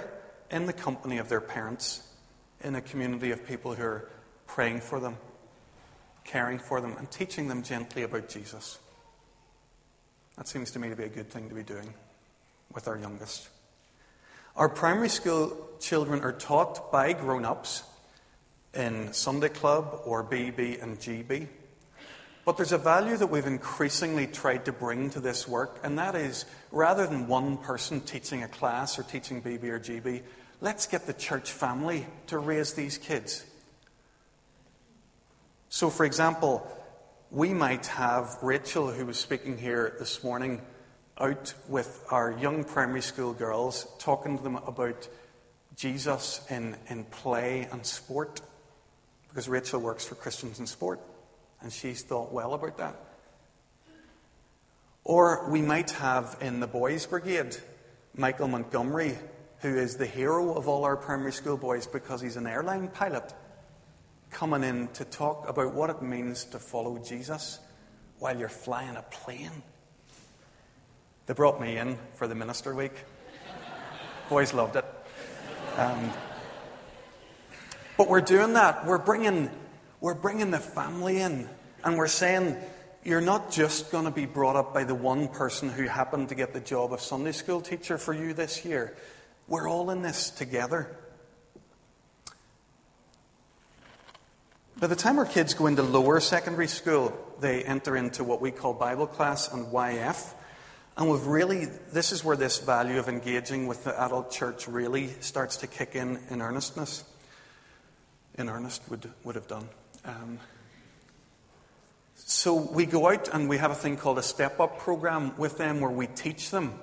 in 0.51 0.67
the 0.67 0.73
company 0.73 1.17
of 1.17 1.29
their 1.29 1.41
parents 1.41 2.07
in 2.63 2.75
a 2.75 2.81
community 2.81 3.31
of 3.31 3.45
people 3.45 3.73
who 3.73 3.83
are 3.83 4.09
praying 4.45 4.81
for 4.81 4.99
them, 4.99 5.17
caring 6.23 6.59
for 6.59 6.81
them, 6.81 6.95
and 6.97 7.09
teaching 7.11 7.47
them 7.47 7.63
gently 7.63 8.03
about 8.03 8.29
Jesus. 8.29 8.79
That 10.37 10.47
seems 10.47 10.71
to 10.71 10.79
me 10.79 10.89
to 10.89 10.95
be 10.95 11.03
a 11.03 11.09
good 11.09 11.29
thing 11.29 11.49
to 11.49 11.55
be 11.55 11.63
doing 11.63 11.93
with 12.73 12.87
our 12.87 12.97
youngest. 12.97 13.49
Our 14.55 14.69
primary 14.69 15.09
school 15.09 15.57
children 15.79 16.21
are 16.21 16.31
taught 16.31 16.91
by 16.91 17.13
grown 17.13 17.45
ups 17.45 17.83
in 18.73 19.13
Sunday 19.13 19.49
Club 19.49 20.01
or 20.05 20.23
BB 20.23 20.81
and 20.81 20.99
GB. 20.99 21.47
But 22.45 22.57
there's 22.57 22.71
a 22.71 22.77
value 22.77 23.15
that 23.15 23.27
we've 23.27 23.45
increasingly 23.45 24.27
tried 24.27 24.65
to 24.65 24.73
bring 24.73 25.09
to 25.11 25.19
this 25.19 25.47
work, 25.47 25.79
and 25.83 25.97
that 25.97 26.15
is 26.15 26.45
rather 26.71 27.07
than 27.07 27.27
one 27.27 27.57
person 27.57 28.01
teaching 28.01 28.43
a 28.43 28.47
class 28.47 28.99
or 28.99 29.03
teaching 29.03 29.41
BB 29.41 29.63
or 29.63 29.79
GB, 29.79 30.21
let's 30.59 30.85
get 30.85 31.05
the 31.05 31.13
church 31.13 31.51
family 31.51 32.05
to 32.27 32.37
raise 32.37 32.73
these 32.73 32.97
kids. 32.97 33.45
So, 35.73 35.89
for 35.89 36.05
example, 36.05 36.67
we 37.31 37.51
might 37.51 37.87
have 37.87 38.37
Rachel, 38.43 38.91
who 38.91 39.07
was 39.07 39.17
speaking 39.17 39.57
here 39.57 39.95
this 39.97 40.23
morning, 40.23 40.61
out 41.17 41.51
with 41.67 42.05
our 42.11 42.31
young 42.31 42.63
primary 42.63 43.01
school 43.01 43.33
girls, 43.33 43.87
talking 43.97 44.37
to 44.37 44.43
them 44.43 44.57
about 44.57 45.07
Jesus 45.75 46.45
in, 46.51 46.75
in 46.89 47.05
play 47.05 47.67
and 47.71 47.83
sport, 47.83 48.41
because 49.29 49.49
Rachel 49.49 49.81
works 49.81 50.05
for 50.05 50.13
Christians 50.13 50.59
in 50.59 50.67
Sport 50.67 50.99
and 51.61 51.73
she's 51.73 52.03
thought 52.03 52.31
well 52.31 52.53
about 52.53 52.77
that. 52.77 52.95
Or 55.03 55.49
we 55.49 55.63
might 55.63 55.89
have 55.89 56.37
in 56.39 56.59
the 56.59 56.67
Boys 56.67 57.07
Brigade 57.07 57.57
Michael 58.15 58.47
Montgomery, 58.47 59.17
who 59.61 59.75
is 59.75 59.97
the 59.97 60.05
hero 60.05 60.53
of 60.53 60.67
all 60.67 60.83
our 60.83 60.95
primary 60.95 61.33
school 61.33 61.57
boys 61.57 61.87
because 61.87 62.21
he's 62.21 62.35
an 62.35 62.45
airline 62.45 62.89
pilot, 62.89 63.33
coming 64.33 64.63
in 64.63 64.87
to 64.89 65.05
talk 65.05 65.47
about 65.47 65.73
what 65.73 65.89
it 65.89 66.01
means 66.01 66.43
to 66.45 66.59
follow 66.59 66.97
Jesus 66.97 67.59
while 68.19 68.37
you're 68.37 68.49
flying 68.49 68.95
a 68.95 69.03
plane. 69.03 69.63
They 71.27 71.33
brought 71.33 71.61
me 71.61 71.77
in 71.77 71.97
for 72.15 72.27
the 72.27 72.35
minister 72.35 72.75
week. 72.75 72.93
Boys 74.29 74.53
loved 74.53 74.75
it. 74.75 74.85
Um, 75.77 76.11
but 77.97 78.09
we're 78.09 78.21
doing 78.21 78.53
that. 78.53 78.85
We're 78.85 78.97
bringing 78.97 79.49
we're 80.01 80.15
bringing 80.15 80.51
the 80.51 80.59
family 80.59 81.21
in 81.21 81.47
and 81.85 81.97
we're 81.97 82.07
saying, 82.07 82.57
you're 83.05 83.21
not 83.21 83.51
just 83.51 83.91
going 83.91 84.03
to 84.05 84.11
be 84.11 84.25
brought 84.25 84.57
up 84.57 84.73
by 84.73 84.83
the 84.83 84.95
one 84.95 85.29
person 85.29 85.69
who 85.69 85.83
happened 85.83 86.29
to 86.29 86.35
get 86.35 86.53
the 86.53 86.59
job 86.59 86.91
of 86.91 86.99
Sunday 86.99 87.31
school 87.31 87.61
teacher 87.61 87.97
for 87.97 88.13
you 88.13 88.33
this 88.33 88.65
year. 88.65 88.97
We're 89.47 89.69
all 89.69 89.91
in 89.91 90.01
this 90.01 90.29
together. 90.29 90.97
By 94.83 94.87
the 94.87 94.97
time 94.97 95.17
our 95.17 95.25
kids 95.25 95.53
go 95.53 95.67
into 95.67 95.81
lower 95.81 96.19
secondary 96.19 96.67
school, 96.67 97.17
they 97.39 97.63
enter 97.63 97.95
into 97.95 98.25
what 98.25 98.41
we 98.41 98.51
call 98.51 98.73
Bible 98.73 99.07
class 99.07 99.49
and 99.49 99.67
YF. 99.67 100.33
And 100.97 101.09
we've 101.09 101.25
really, 101.25 101.67
this 101.93 102.11
is 102.11 102.21
where 102.21 102.35
this 102.35 102.59
value 102.59 102.99
of 102.99 103.07
engaging 103.07 103.67
with 103.67 103.85
the 103.85 103.97
adult 104.03 104.29
church 104.29 104.67
really 104.67 105.07
starts 105.21 105.55
to 105.55 105.67
kick 105.67 105.95
in 105.95 106.19
in 106.29 106.41
earnestness. 106.41 107.05
In 108.37 108.49
earnest 108.49 108.81
would, 108.89 109.09
would 109.23 109.35
have 109.35 109.47
done. 109.47 109.69
Um, 110.03 110.37
so 112.15 112.53
we 112.53 112.85
go 112.85 113.09
out 113.09 113.29
and 113.29 113.47
we 113.47 113.59
have 113.59 113.71
a 113.71 113.75
thing 113.75 113.95
called 113.95 114.19
a 114.19 114.21
step 114.21 114.59
up 114.59 114.79
program 114.79 115.37
with 115.37 115.57
them 115.57 115.79
where 115.79 115.91
we 115.91 116.07
teach 116.07 116.51
them 116.51 116.77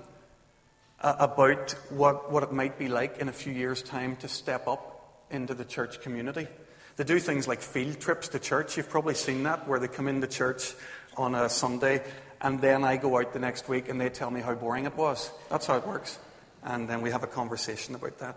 uh, 1.03 1.17
about 1.19 1.73
what, 1.91 2.33
what 2.33 2.45
it 2.45 2.51
might 2.51 2.79
be 2.79 2.89
like 2.89 3.19
in 3.19 3.29
a 3.29 3.33
few 3.33 3.53
years' 3.53 3.83
time 3.83 4.17
to 4.17 4.29
step 4.29 4.67
up 4.69 5.27
into 5.31 5.53
the 5.53 5.67
church 5.67 6.01
community. 6.01 6.49
They 7.01 7.05
do 7.05 7.19
things 7.19 7.49
like 7.49 7.63
field 7.63 7.99
trips 7.99 8.29
to 8.29 8.39
church. 8.39 8.77
You've 8.77 8.91
probably 8.91 9.15
seen 9.15 9.45
that, 9.45 9.67
where 9.67 9.79
they 9.79 9.89
come 9.89 10.07
into 10.07 10.27
church 10.27 10.75
on 11.17 11.35
a 11.35 11.49
Sunday 11.49 12.05
and 12.43 12.61
then 12.61 12.85
I 12.85 12.99
go 12.99 13.19
out 13.19 13.33
the 13.33 13.39
next 13.39 13.71
week 13.71 13.89
and 13.89 13.99
they 13.99 14.11
tell 14.11 14.31
me 14.31 14.43
how 14.43 14.53
boring 14.53 14.85
it 14.85 14.95
was. 14.95 15.31
That's 15.49 15.65
how 15.65 15.79
it 15.79 15.87
works. 15.87 16.19
And 16.63 16.87
then 16.91 17.01
we 17.01 17.11
have 17.11 17.23
a 17.23 17.27
conversation 17.27 17.95
about 17.95 18.19
that. 18.19 18.37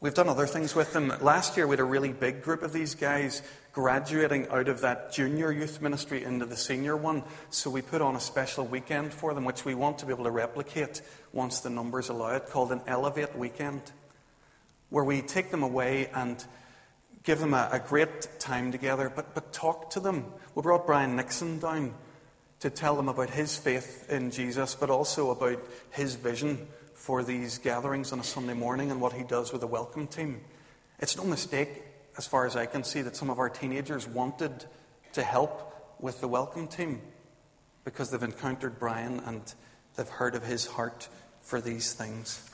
We've 0.00 0.12
done 0.12 0.28
other 0.28 0.48
things 0.48 0.74
with 0.74 0.92
them. 0.92 1.12
Last 1.20 1.56
year, 1.56 1.68
we 1.68 1.74
had 1.74 1.80
a 1.80 1.84
really 1.84 2.12
big 2.12 2.42
group 2.42 2.64
of 2.64 2.72
these 2.72 2.96
guys 2.96 3.42
graduating 3.72 4.48
out 4.48 4.66
of 4.66 4.80
that 4.80 5.12
junior 5.12 5.52
youth 5.52 5.82
ministry 5.82 6.24
into 6.24 6.46
the 6.46 6.56
senior 6.56 6.96
one. 6.96 7.22
So 7.50 7.70
we 7.70 7.80
put 7.80 8.02
on 8.02 8.16
a 8.16 8.20
special 8.20 8.66
weekend 8.66 9.14
for 9.14 9.34
them, 9.34 9.44
which 9.44 9.64
we 9.64 9.76
want 9.76 9.98
to 9.98 10.06
be 10.06 10.12
able 10.12 10.24
to 10.24 10.32
replicate 10.32 11.00
once 11.32 11.60
the 11.60 11.70
numbers 11.70 12.08
allow 12.08 12.34
it, 12.34 12.46
called 12.46 12.72
an 12.72 12.80
Elevate 12.88 13.38
Weekend, 13.38 13.80
where 14.94 15.02
we 15.02 15.20
take 15.20 15.50
them 15.50 15.64
away 15.64 16.08
and 16.14 16.44
give 17.24 17.40
them 17.40 17.52
a, 17.52 17.68
a 17.72 17.80
great 17.80 18.38
time 18.38 18.70
together, 18.70 19.10
but, 19.12 19.34
but 19.34 19.52
talk 19.52 19.90
to 19.90 19.98
them. 19.98 20.24
We 20.54 20.62
brought 20.62 20.86
Brian 20.86 21.16
Nixon 21.16 21.58
down 21.58 21.94
to 22.60 22.70
tell 22.70 22.94
them 22.94 23.08
about 23.08 23.28
his 23.28 23.56
faith 23.56 24.08
in 24.08 24.30
Jesus, 24.30 24.76
but 24.76 24.90
also 24.90 25.32
about 25.32 25.60
his 25.90 26.14
vision 26.14 26.68
for 26.94 27.24
these 27.24 27.58
gatherings 27.58 28.12
on 28.12 28.20
a 28.20 28.24
Sunday 28.24 28.54
morning 28.54 28.92
and 28.92 29.00
what 29.00 29.14
he 29.14 29.24
does 29.24 29.50
with 29.50 29.62
the 29.62 29.66
welcome 29.66 30.06
team. 30.06 30.40
It's 31.00 31.16
no 31.16 31.24
mistake, 31.24 31.82
as 32.16 32.28
far 32.28 32.46
as 32.46 32.54
I 32.54 32.66
can 32.66 32.84
see, 32.84 33.02
that 33.02 33.16
some 33.16 33.30
of 33.30 33.40
our 33.40 33.50
teenagers 33.50 34.06
wanted 34.06 34.64
to 35.14 35.24
help 35.24 35.96
with 35.98 36.20
the 36.20 36.28
welcome 36.28 36.68
team 36.68 37.02
because 37.82 38.12
they've 38.12 38.22
encountered 38.22 38.78
Brian 38.78 39.18
and 39.26 39.42
they've 39.96 40.08
heard 40.08 40.36
of 40.36 40.44
his 40.44 40.66
heart 40.66 41.08
for 41.40 41.60
these 41.60 41.94
things. 41.94 42.48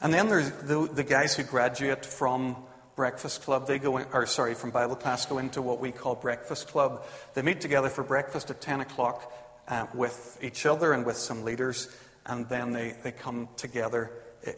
And 0.00 0.12
then 0.12 0.28
there's 0.28 0.50
the, 0.50 0.88
the 0.92 1.04
guys 1.04 1.34
who 1.34 1.42
graduate 1.42 2.04
from 2.04 2.56
Breakfast 2.96 3.42
Club. 3.42 3.66
They 3.66 3.78
go 3.78 3.96
in, 3.98 4.06
or 4.12 4.26
sorry, 4.26 4.54
from 4.54 4.70
Bible 4.70 4.96
class 4.96 5.26
go 5.26 5.38
into 5.38 5.62
what 5.62 5.80
we 5.80 5.92
call 5.92 6.14
Breakfast 6.14 6.68
Club. 6.68 7.04
They 7.34 7.42
meet 7.42 7.60
together 7.60 7.88
for 7.88 8.02
breakfast 8.04 8.50
at 8.50 8.60
10 8.60 8.80
o'clock 8.80 9.32
uh, 9.68 9.86
with 9.94 10.38
each 10.42 10.66
other 10.66 10.92
and 10.92 11.04
with 11.04 11.16
some 11.16 11.44
leaders 11.44 11.88
and 12.26 12.48
then 12.48 12.72
they, 12.72 12.94
they 13.02 13.12
come 13.12 13.48
together 13.56 14.10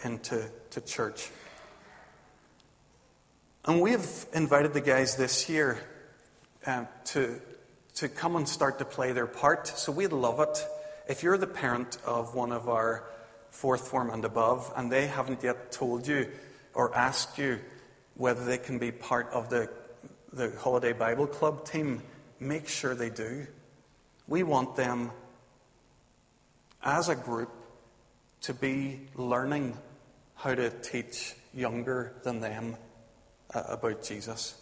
into 0.03 0.45
to 0.71 0.81
church. 0.81 1.31
And 3.65 3.81
we've 3.81 4.27
invited 4.33 4.73
the 4.73 4.81
guys 4.81 5.17
this 5.17 5.49
year 5.49 5.79
uh, 6.67 6.87
to, 7.07 7.41
to 7.97 8.09
come 8.09 8.37
and 8.37 8.49
start 8.49 8.79
to 8.79 8.85
play 8.85 9.13
their 9.13 9.27
part. 9.27 9.69
So 9.69 9.93
we'd 9.93 10.13
love 10.13 10.41
it. 10.41 10.65
If 11.09 11.23
you're 11.23 11.39
the 11.39 11.47
parent 11.47 11.99
of 12.07 12.35
one 12.35 12.53
of 12.53 12.69
our 12.69 13.05
fourth 13.51 13.89
form 13.89 14.11
and 14.11 14.25
above, 14.25 14.73
and 14.77 14.91
they 14.91 15.07
haven't 15.07 15.43
yet 15.43 15.73
told 15.73 16.07
you 16.07 16.29
or 16.75 16.95
asked 16.95 17.39
you, 17.39 17.59
whether 18.15 18.45
they 18.45 18.59
can 18.59 18.79
be 18.79 18.91
part 18.91 19.29
of 19.31 19.49
the, 19.49 19.71
the 20.33 20.53
Holiday 20.59 20.93
Bible 20.93 21.27
Club 21.27 21.65
team, 21.65 22.03
make 22.41 22.69
sure 22.69 22.95
they 22.95 23.11
do. 23.11 23.47
We 24.27 24.43
want 24.43 24.77
them 24.77 25.11
as 26.83 27.09
a 27.09 27.15
group 27.15 27.51
to 28.43 28.55
be 28.55 29.01
learning 29.15 29.77
how 30.35 30.55
to 30.55 30.71
teach 30.71 31.35
younger 31.55 32.13
than 32.23 32.41
them 32.41 32.77
uh, 33.55 33.63
about 33.69 34.03
Jesus. 34.03 34.55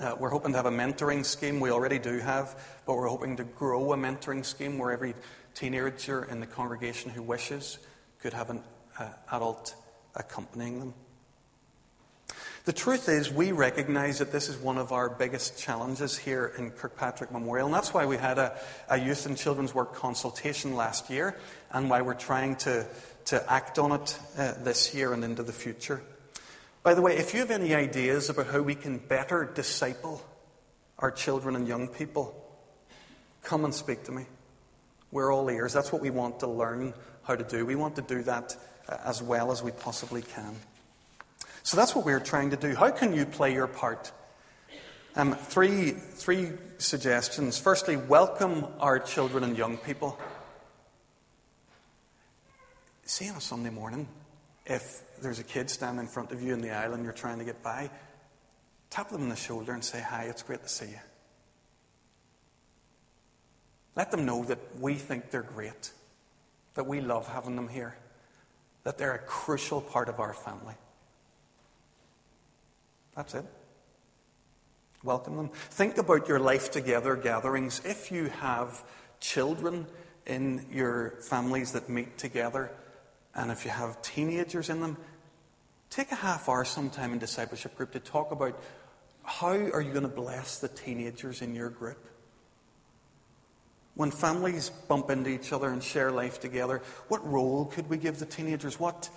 Uh, 0.00 0.14
we're 0.18 0.30
hoping 0.30 0.52
to 0.52 0.58
have 0.58 0.66
a 0.66 0.70
mentoring 0.70 1.24
scheme. 1.24 1.60
We 1.60 1.70
already 1.70 1.98
do 1.98 2.18
have, 2.18 2.60
but 2.86 2.96
we're 2.96 3.08
hoping 3.08 3.36
to 3.36 3.44
grow 3.44 3.92
a 3.92 3.96
mentoring 3.96 4.44
scheme 4.44 4.78
where 4.78 4.92
every 4.92 5.14
teenager 5.56 6.24
in 6.24 6.38
the 6.38 6.46
congregation 6.46 7.10
who 7.10 7.22
wishes 7.22 7.78
could 8.20 8.32
have 8.32 8.50
an 8.50 8.62
uh, 8.98 9.08
adult 9.32 9.74
accompanying 10.14 10.78
them. 10.78 10.94
The 12.64 12.72
truth 12.72 13.08
is, 13.08 13.30
we 13.30 13.52
recognize 13.52 14.18
that 14.18 14.32
this 14.32 14.48
is 14.48 14.56
one 14.56 14.76
of 14.76 14.90
our 14.90 15.08
biggest 15.08 15.56
challenges 15.56 16.18
here 16.18 16.52
in 16.58 16.72
Kirkpatrick 16.72 17.30
Memorial, 17.30 17.66
and 17.66 17.74
that's 17.74 17.94
why 17.94 18.06
we 18.06 18.16
had 18.16 18.38
a, 18.38 18.58
a 18.90 18.98
youth 18.98 19.24
and 19.24 19.36
children's 19.36 19.72
work 19.72 19.94
consultation 19.94 20.74
last 20.74 21.08
year, 21.08 21.36
and 21.70 21.88
why 21.88 22.02
we're 22.02 22.14
trying 22.14 22.56
to, 22.56 22.84
to 23.26 23.52
act 23.52 23.78
on 23.78 23.92
it 23.92 24.18
uh, 24.36 24.54
this 24.64 24.94
year 24.94 25.12
and 25.12 25.22
into 25.22 25.44
the 25.44 25.52
future. 25.52 26.02
By 26.82 26.94
the 26.94 27.02
way, 27.02 27.16
if 27.16 27.34
you 27.34 27.40
have 27.40 27.52
any 27.52 27.72
ideas 27.72 28.30
about 28.30 28.48
how 28.48 28.62
we 28.62 28.74
can 28.74 28.98
better 28.98 29.44
disciple 29.44 30.20
our 30.98 31.12
children 31.12 31.54
and 31.54 31.68
young 31.68 31.86
people, 31.86 32.34
come 33.44 33.64
and 33.64 33.72
speak 33.72 34.02
to 34.04 34.12
me. 34.12 34.26
We're 35.12 35.32
all 35.32 35.48
ears. 35.50 35.72
That's 35.72 35.92
what 35.92 36.02
we 36.02 36.10
want 36.10 36.40
to 36.40 36.46
learn 36.46 36.94
how 37.22 37.36
to 37.36 37.44
do. 37.44 37.64
We 37.64 37.76
want 37.76 37.96
to 37.96 38.02
do 38.02 38.22
that 38.24 38.56
uh, 38.88 38.96
as 39.04 39.22
well 39.22 39.52
as 39.52 39.62
we 39.62 39.70
possibly 39.72 40.22
can. 40.22 40.54
So 41.62 41.76
that's 41.76 41.94
what 41.94 42.04
we're 42.04 42.20
trying 42.20 42.50
to 42.50 42.56
do. 42.56 42.74
How 42.74 42.90
can 42.90 43.12
you 43.12 43.26
play 43.26 43.52
your 43.52 43.66
part? 43.66 44.12
Um, 45.16 45.34
three, 45.34 45.92
three 45.92 46.50
suggestions. 46.78 47.58
Firstly, 47.58 47.96
welcome 47.96 48.66
our 48.80 48.98
children 48.98 49.42
and 49.44 49.56
young 49.56 49.78
people. 49.78 50.18
See 53.04 53.28
on 53.30 53.36
a 53.36 53.40
Sunday 53.40 53.70
morning, 53.70 54.08
if 54.66 55.02
there's 55.22 55.38
a 55.38 55.44
kid 55.44 55.70
standing 55.70 56.04
in 56.04 56.08
front 56.08 56.32
of 56.32 56.42
you 56.42 56.52
in 56.52 56.60
the 56.60 56.70
aisle 56.70 56.94
and 56.94 57.02
you're 57.02 57.12
trying 57.12 57.38
to 57.38 57.44
get 57.44 57.62
by, 57.62 57.88
tap 58.90 59.08
them 59.08 59.22
on 59.22 59.28
the 59.28 59.36
shoulder 59.36 59.72
and 59.72 59.82
say, 59.82 60.00
Hi, 60.00 60.24
it's 60.24 60.42
great 60.42 60.62
to 60.62 60.68
see 60.68 60.86
you. 60.86 60.98
Let 63.96 64.10
them 64.10 64.26
know 64.26 64.44
that 64.44 64.58
we 64.78 64.94
think 64.94 65.30
they're 65.30 65.42
great, 65.42 65.90
that 66.74 66.86
we 66.86 67.00
love 67.00 67.26
having 67.26 67.56
them 67.56 67.68
here, 67.68 67.96
that 68.84 68.98
they're 68.98 69.14
a 69.14 69.18
crucial 69.18 69.80
part 69.80 70.08
of 70.08 70.20
our 70.20 70.34
family. 70.34 70.74
That's 73.16 73.34
it. 73.34 73.44
Welcome 75.02 75.36
them. 75.36 75.48
Think 75.70 75.96
about 75.96 76.28
your 76.28 76.38
life 76.38 76.70
together 76.70 77.16
gatherings. 77.16 77.80
If 77.84 78.12
you 78.12 78.28
have 78.40 78.84
children 79.20 79.86
in 80.26 80.66
your 80.70 81.14
families 81.22 81.72
that 81.72 81.88
meet 81.88 82.18
together, 82.18 82.70
and 83.34 83.50
if 83.50 83.64
you 83.64 83.70
have 83.70 84.02
teenagers 84.02 84.68
in 84.68 84.80
them, 84.80 84.98
take 85.88 86.12
a 86.12 86.16
half 86.16 86.48
hour 86.48 86.64
sometime 86.64 87.12
in 87.12 87.18
discipleship 87.18 87.76
group 87.76 87.92
to 87.92 88.00
talk 88.00 88.32
about 88.32 88.60
how 89.22 89.48
are 89.48 89.80
you 89.80 89.90
going 89.92 90.02
to 90.02 90.08
bless 90.08 90.58
the 90.58 90.68
teenagers 90.68 91.40
in 91.40 91.54
your 91.54 91.70
group. 91.70 92.04
When 93.96 94.12
families 94.12 94.70
bump 94.70 95.10
into 95.10 95.30
each 95.30 95.52
other 95.52 95.70
and 95.70 95.82
share 95.82 96.12
life 96.12 96.40
together, 96.40 96.82
what 97.08 97.26
role 97.28 97.64
could 97.64 97.90
we 97.90 97.96
give 97.96 98.18
the 98.18 98.26
teenagers? 98.26 98.78
What 98.78 99.10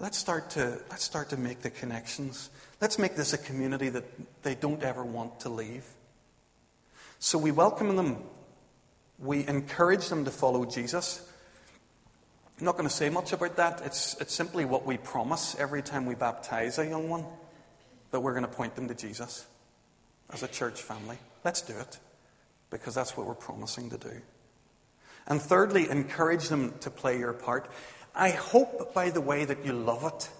Let's 0.00 0.18
start, 0.18 0.50
to, 0.50 0.80
let's 0.90 1.04
start 1.04 1.30
to 1.30 1.36
make 1.36 1.60
the 1.60 1.70
connections. 1.70 2.50
Let's 2.80 2.98
make 2.98 3.14
this 3.14 3.32
a 3.32 3.38
community 3.38 3.88
that 3.90 4.04
they 4.42 4.56
don't 4.56 4.82
ever 4.82 5.04
want 5.04 5.40
to 5.40 5.48
leave. 5.48 5.84
So 7.20 7.38
we 7.38 7.52
welcome 7.52 7.94
them. 7.94 8.16
We 9.18 9.46
encourage 9.46 10.08
them 10.08 10.24
to 10.24 10.30
follow 10.30 10.64
Jesus. 10.64 11.26
I'm 12.58 12.64
not 12.64 12.72
going 12.72 12.88
to 12.88 12.94
say 12.94 13.10
much 13.10 13.32
about 13.32 13.56
that. 13.56 13.82
It's, 13.84 14.20
it's 14.20 14.34
simply 14.34 14.64
what 14.64 14.84
we 14.84 14.96
promise 14.96 15.54
every 15.58 15.82
time 15.82 16.04
we 16.04 16.16
baptize 16.16 16.78
a 16.78 16.86
young 16.86 17.08
one 17.08 17.24
that 18.10 18.20
we're 18.20 18.32
going 18.32 18.44
to 18.44 18.50
point 18.50 18.74
them 18.74 18.88
to 18.88 18.94
Jesus 18.94 19.46
as 20.30 20.42
a 20.42 20.48
church 20.48 20.82
family. 20.82 21.18
Let's 21.44 21.62
do 21.62 21.78
it 21.78 21.98
because 22.78 22.94
that's 22.94 23.16
what 23.16 23.26
we're 23.26 23.34
promising 23.34 23.90
to 23.90 23.98
do. 23.98 24.22
And 25.26 25.40
thirdly, 25.42 25.88
encourage 25.90 26.48
them 26.48 26.74
to 26.80 26.90
play 26.90 27.18
your 27.18 27.32
part. 27.32 27.70
I 28.14 28.30
hope, 28.30 28.94
by 28.94 29.10
the 29.10 29.20
way, 29.20 29.44
that 29.44 29.64
you 29.64 29.72
love 29.72 30.04
it 30.04 30.30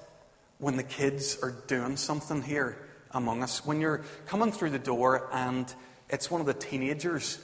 when 0.59 0.77
the 0.77 0.83
kids 0.83 1.38
are 1.42 1.55
doing 1.66 1.96
something 1.96 2.42
here 2.42 2.79
among 3.11 3.42
us. 3.42 3.66
When 3.66 3.81
you're 3.81 4.05
coming 4.27 4.53
through 4.53 4.70
the 4.70 4.79
door 4.79 5.29
and 5.33 5.72
it's 6.09 6.31
one 6.31 6.40
of 6.40 6.46
the 6.46 6.55
teenagers 6.55 7.38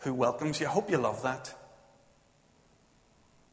who 0.00 0.14
welcomes 0.14 0.60
you, 0.60 0.66
I 0.66 0.70
hope 0.70 0.90
you 0.90 0.98
love 0.98 1.22
that. 1.22 1.54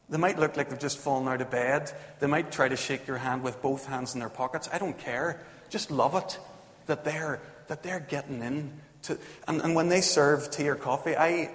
They 0.08 0.18
might 0.18 0.38
look 0.38 0.56
like 0.56 0.70
they've 0.70 0.78
just 0.78 0.98
fallen 0.98 1.26
out 1.26 1.40
of 1.40 1.50
bed. 1.50 1.90
They 2.20 2.28
might 2.28 2.52
try 2.52 2.68
to 2.68 2.76
shake 2.76 3.06
your 3.08 3.18
hand 3.18 3.42
with 3.42 3.60
both 3.60 3.86
hands 3.86 4.14
in 4.14 4.20
their 4.20 4.28
pockets. 4.28 4.68
I 4.72 4.78
don't 4.78 4.96
care. 4.96 5.42
Just 5.68 5.90
love 5.90 6.14
it 6.14 6.38
that 6.86 7.04
they're, 7.04 7.40
that 7.66 7.82
they're 7.82 8.00
getting 8.00 8.42
in. 8.42 8.72
To, 9.06 9.18
and, 9.48 9.60
and 9.62 9.74
when 9.74 9.88
they 9.88 10.00
serve 10.00 10.50
tea 10.50 10.68
or 10.68 10.74
coffee, 10.74 11.16
I, 11.16 11.50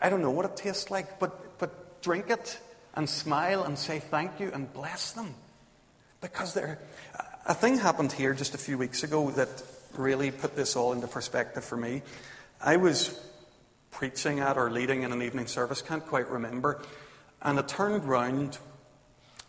I 0.00 0.10
don't 0.10 0.22
know 0.22 0.30
what 0.30 0.44
it 0.44 0.56
tastes 0.56 0.90
like, 0.90 1.18
but, 1.18 1.58
but 1.58 2.02
drink 2.02 2.30
it 2.30 2.58
and 2.94 3.08
smile 3.08 3.64
and 3.64 3.78
say 3.78 3.98
thank 3.98 4.40
you 4.40 4.50
and 4.52 4.72
bless 4.72 5.12
them. 5.12 5.34
Because 6.20 6.54
there, 6.54 6.78
a 7.46 7.54
thing 7.54 7.78
happened 7.78 8.12
here 8.12 8.34
just 8.34 8.54
a 8.54 8.58
few 8.58 8.78
weeks 8.78 9.02
ago 9.02 9.30
that 9.32 9.62
really 9.96 10.30
put 10.30 10.56
this 10.56 10.76
all 10.76 10.92
into 10.92 11.06
perspective 11.06 11.64
for 11.64 11.76
me. 11.76 12.02
I 12.60 12.76
was 12.76 13.20
preaching 13.90 14.40
at 14.40 14.56
or 14.56 14.70
leading 14.70 15.02
in 15.02 15.12
an 15.12 15.22
evening 15.22 15.46
service, 15.46 15.82
can't 15.82 16.04
quite 16.04 16.28
remember, 16.28 16.82
and 17.42 17.58
I 17.58 17.62
turned 17.62 18.04
round, 18.04 18.58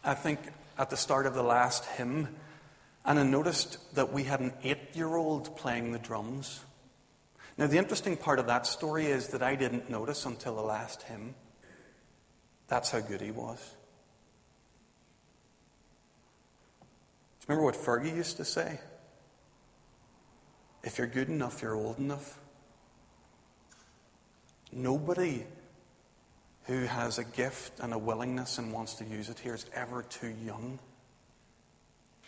I 0.03 0.13
think 0.13 0.39
at 0.77 0.89
the 0.89 0.97
start 0.97 1.25
of 1.25 1.34
the 1.34 1.43
last 1.43 1.86
hymn, 1.86 2.27
and 3.06 3.17
I 3.17 3.23
noticed 3.23 3.95
that 3.95 4.12
we 4.12 4.23
had 4.23 4.41
an 4.41 4.53
eight 4.63 4.93
year 4.95 5.15
old 5.15 5.56
playing 5.58 5.91
the 5.91 5.99
drums. 5.99 6.60
Now, 7.58 7.65
the 7.65 7.78
interesting 7.78 8.15
part 8.17 8.38
of 8.38 8.48
that 8.48 8.67
story 8.67 9.08
is 9.08 9.30
that 9.30 9.41
I 9.41 9.56
didn't 9.56 9.89
notice 9.89 10.26
until 10.26 10.56
the 10.56 10.62
last 10.62 11.02
hymn. 11.04 11.34
That's 12.67 12.91
how 12.91 13.00
good 13.00 13.22
he 13.22 13.32
was. 13.32 13.58
Do 17.39 17.54
you 17.54 17.56
remember 17.56 17.65
what 17.65 17.76
Fergie 17.76 18.15
used 18.15 18.38
to 18.38 18.46
say? 18.46 18.80
If 20.84 20.98
you're 20.98 21.08
good 21.08 21.30
enough, 21.30 21.62
you're 21.62 21.76
old 21.76 21.98
enough. 21.98 22.38
Nobody 24.72 25.46
who 26.65 26.84
has 26.84 27.17
a 27.17 27.24
gift 27.24 27.80
and 27.80 27.93
a 27.93 27.98
willingness 27.98 28.58
and 28.58 28.72
wants 28.72 28.96
to 28.96 29.06
use 29.06 29.30
it 29.30 29.39
here 29.39 29.56
is 29.56 29.65
ever 29.74 30.04
too 30.04 30.34
young 30.46 30.78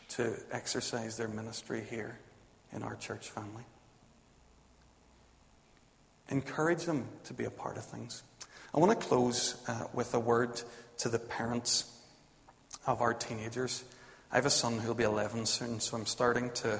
to 0.09 0.33
exercise 0.51 1.17
their 1.17 1.27
ministry 1.27 1.85
here 1.89 2.17
in 2.71 2.81
our 2.81 2.95
church 2.95 3.29
family. 3.29 3.65
Encourage 6.29 6.85
them 6.85 7.07
to 7.25 7.33
be 7.33 7.45
a 7.45 7.49
part 7.49 7.77
of 7.77 7.85
things. 7.85 8.23
I 8.73 8.79
want 8.79 8.99
to 8.99 9.07
close 9.07 9.55
uh, 9.67 9.85
with 9.93 10.13
a 10.13 10.19
word 10.19 10.61
to 10.99 11.09
the 11.09 11.19
parents 11.19 11.85
of 12.85 13.01
our 13.01 13.13
teenagers. 13.13 13.83
I 14.31 14.35
have 14.35 14.45
a 14.45 14.51
son 14.51 14.77
who'll 14.77 14.93
be 14.93 15.03
11 15.03 15.47
soon, 15.47 15.79
so 15.79 15.97
I'm 15.97 16.05
starting 16.05 16.51
to 16.51 16.79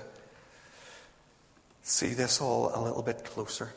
see 1.82 2.14
this 2.14 2.42
all 2.42 2.72
a 2.76 2.82
little 2.82 3.02
bit 3.02 3.26
closer. 3.26 3.74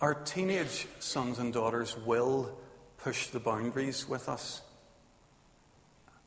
Our 0.00 0.14
teenage 0.14 0.86
sons 1.00 1.38
and 1.40 1.52
daughters 1.52 1.96
will 1.96 2.56
push 2.98 3.28
the 3.28 3.40
boundaries 3.40 4.08
with 4.08 4.28
us. 4.28 4.62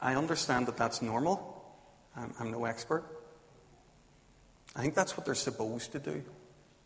I 0.02 0.16
understand 0.16 0.68
that 0.68 0.76
that's 0.76 1.02
normal. 1.02 1.64
I'm, 2.16 2.34
I'm 2.40 2.52
no 2.52 2.66
expert. 2.66 3.06
I 4.76 4.82
think 4.82 4.96
that's 4.96 5.16
what 5.16 5.26
they're 5.26 5.36
supposed 5.36 5.92
to 5.94 6.00
do. 6.00 6.24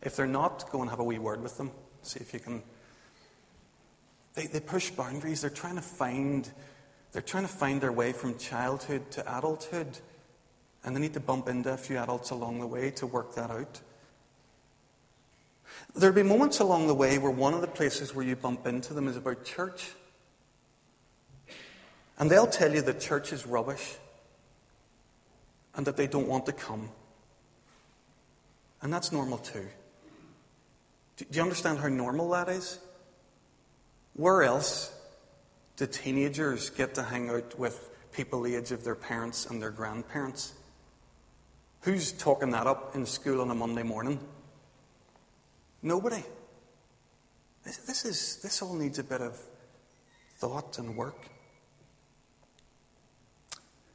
If 0.03 0.17
they're 0.17 0.27
not, 0.27 0.69
go 0.69 0.81
and 0.81 0.89
have 0.89 0.99
a 0.99 1.03
wee 1.03 1.17
word 1.17 1.41
with 1.41 1.57
them. 1.57 1.71
See 2.01 2.19
if 2.19 2.33
you 2.33 2.39
can. 2.39 2.61
They, 4.35 4.47
they 4.47 4.59
push 4.59 4.89
boundaries. 4.91 5.41
They're 5.41 5.49
trying 5.49 5.75
to 5.75 5.81
find. 5.81 6.51
They're 7.13 7.21
trying 7.21 7.43
to 7.43 7.49
find 7.49 7.79
their 7.79 7.91
way 7.91 8.11
from 8.11 8.37
childhood 8.37 9.09
to 9.11 9.37
adulthood. 9.37 9.99
And 10.83 10.95
they 10.95 10.99
need 10.99 11.13
to 11.13 11.21
bump 11.21 11.47
into 11.47 11.71
a 11.71 11.77
few 11.77 11.97
adults 11.97 12.31
along 12.31 12.59
the 12.59 12.67
way 12.67 12.91
to 12.91 13.07
work 13.07 13.35
that 13.35 13.49
out. 13.49 13.79
There'll 15.95 16.15
be 16.15 16.23
moments 16.23 16.59
along 16.59 16.87
the 16.87 16.93
way 16.93 17.17
where 17.17 17.31
one 17.31 17.53
of 17.53 17.61
the 17.61 17.67
places 17.67 18.13
where 18.13 18.25
you 18.25 18.35
bump 18.35 18.67
into 18.67 18.93
them 18.93 19.07
is 19.07 19.15
about 19.15 19.45
church. 19.45 19.91
And 22.19 22.29
they'll 22.29 22.47
tell 22.47 22.73
you 22.73 22.81
that 22.81 22.99
church 22.99 23.31
is 23.31 23.45
rubbish 23.45 23.95
and 25.75 25.85
that 25.87 25.95
they 25.95 26.07
don't 26.07 26.27
want 26.27 26.45
to 26.47 26.51
come. 26.51 26.89
And 28.81 28.91
that's 28.91 29.11
normal 29.11 29.37
too. 29.37 29.67
Do 31.17 31.25
you 31.31 31.41
understand 31.41 31.79
how 31.79 31.89
normal 31.89 32.29
that 32.31 32.49
is? 32.49 32.79
Where 34.13 34.43
else 34.43 34.91
do 35.77 35.87
teenagers 35.87 36.69
get 36.69 36.95
to 36.95 37.03
hang 37.03 37.29
out 37.29 37.57
with 37.57 37.89
people 38.13 38.43
the 38.43 38.55
age 38.55 38.71
of 38.71 38.83
their 38.83 38.95
parents 38.95 39.47
and 39.47 39.61
their 39.61 39.71
grandparents. 39.71 40.53
Who's 41.81 42.11
talking 42.11 42.51
that 42.51 42.67
up 42.67 42.95
in 42.95 43.05
school 43.05 43.41
on 43.41 43.49
a 43.51 43.55
Monday 43.55 43.83
morning? 43.83 44.19
Nobody. 45.81 46.23
This, 47.63 48.05
is, 48.05 48.39
this 48.41 48.61
all 48.61 48.75
needs 48.75 48.99
a 48.99 49.03
bit 49.03 49.21
of 49.21 49.37
thought 50.37 50.77
and 50.79 50.95
work. 50.95 51.27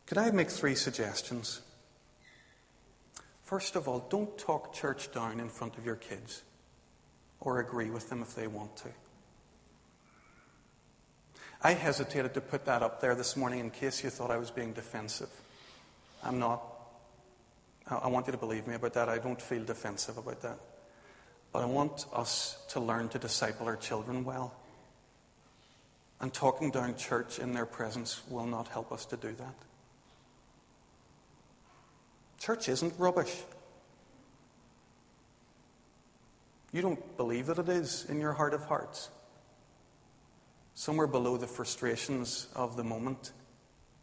Could 0.07 0.19
I 0.19 0.31
make 0.31 0.51
three 0.51 0.75
suggestions? 0.75 1.61
First 3.43 3.77
of 3.77 3.89
all, 3.89 4.07
don't 4.11 4.37
talk 4.37 4.75
church 4.75 5.13
down 5.13 5.41
in 5.41 5.49
front 5.49 5.79
of 5.79 5.87
your 5.87 5.97
kids 5.97 6.43
or 7.49 7.61
agree 7.61 7.89
with 7.89 8.11
them 8.11 8.21
if 8.21 8.35
they 8.35 8.47
want 8.47 8.77
to. 8.77 8.89
I 11.63 11.73
hesitated 11.73 12.35
to 12.35 12.41
put 12.41 12.67
that 12.67 12.83
up 12.83 13.01
there 13.01 13.15
this 13.15 13.37
morning 13.37 13.61
in 13.61 13.71
case 13.71 14.05
you 14.05 14.11
thought 14.11 14.31
I 14.31 14.37
was 14.37 14.51
being 14.51 14.75
defensive. 14.75 15.31
I'm 16.23 16.39
not. 16.39 16.63
I 17.91 18.09
want 18.09 18.27
you 18.27 18.33
to 18.33 18.39
believe 18.39 18.67
me 18.67 18.75
about 18.75 18.93
that. 18.93 19.09
I 19.09 19.17
don't 19.17 19.41
feel 19.41 19.65
defensive 19.65 20.19
about 20.19 20.43
that. 20.43 20.59
But 21.51 21.63
I 21.63 21.65
want 21.65 22.05
us 22.13 22.59
to 22.69 22.81
learn 22.81 23.09
to 23.09 23.19
disciple 23.19 23.67
our 23.67 23.77
children 23.77 24.25
well. 24.25 24.55
And 26.21 26.33
talking 26.33 26.71
down 26.71 26.97
church 26.97 27.39
in 27.39 27.55
their 27.55 27.65
presence 27.65 28.21
will 28.29 28.47
not 28.47 28.69
help 28.69 28.93
us 28.93 29.07
to 29.07 29.17
do 29.17 29.33
that. 29.33 29.55
Church 32.39 32.69
isn't 32.69 32.93
rubbish. 32.99 33.35
You 36.73 36.83
don't 36.83 37.17
believe 37.17 37.47
that 37.47 37.59
it 37.59 37.69
is 37.69 38.05
in 38.09 38.21
your 38.21 38.33
heart 38.33 38.55
of 38.55 38.65
hearts. 38.65 39.11
Somewhere 40.75 41.07
below 41.07 41.37
the 41.37 41.47
frustrations 41.47 42.47
of 42.55 42.77
the 42.77 42.85
moment, 42.85 43.33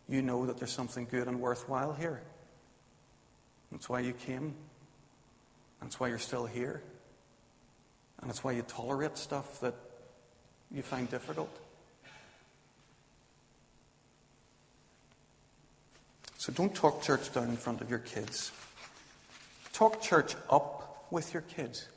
you 0.10 0.22
know 0.22 0.46
that 0.46 0.58
there's 0.58 0.72
something 0.72 1.08
good 1.10 1.28
and 1.28 1.40
worthwhile 1.40 1.94
here. 1.94 2.22
That's 3.72 3.88
why 3.88 4.02
you 4.02 4.14
came. 4.14 4.56
That's 5.82 6.00
why 6.00 6.08
you're 6.08 6.20
still 6.20 6.46
here. 6.46 6.82
And 8.20 8.30
that's 8.30 8.44
why 8.44 8.54
you 8.54 8.62
tolerate 8.64 9.18
stuff 9.18 9.60
that 9.62 9.76
you 10.72 10.82
find 10.82 11.10
difficult. 11.10 11.56
So 16.38 16.52
don't 16.54 16.76
talk 16.76 17.02
church 17.02 17.34
down 17.34 17.50
in 17.50 17.58
front 17.58 17.82
of 17.82 17.90
your 17.90 18.00
kids. 18.00 18.52
Talk 19.74 20.02
church 20.02 20.36
up 20.50 21.08
with 21.12 21.34
your 21.34 21.42
kids. 21.42 21.88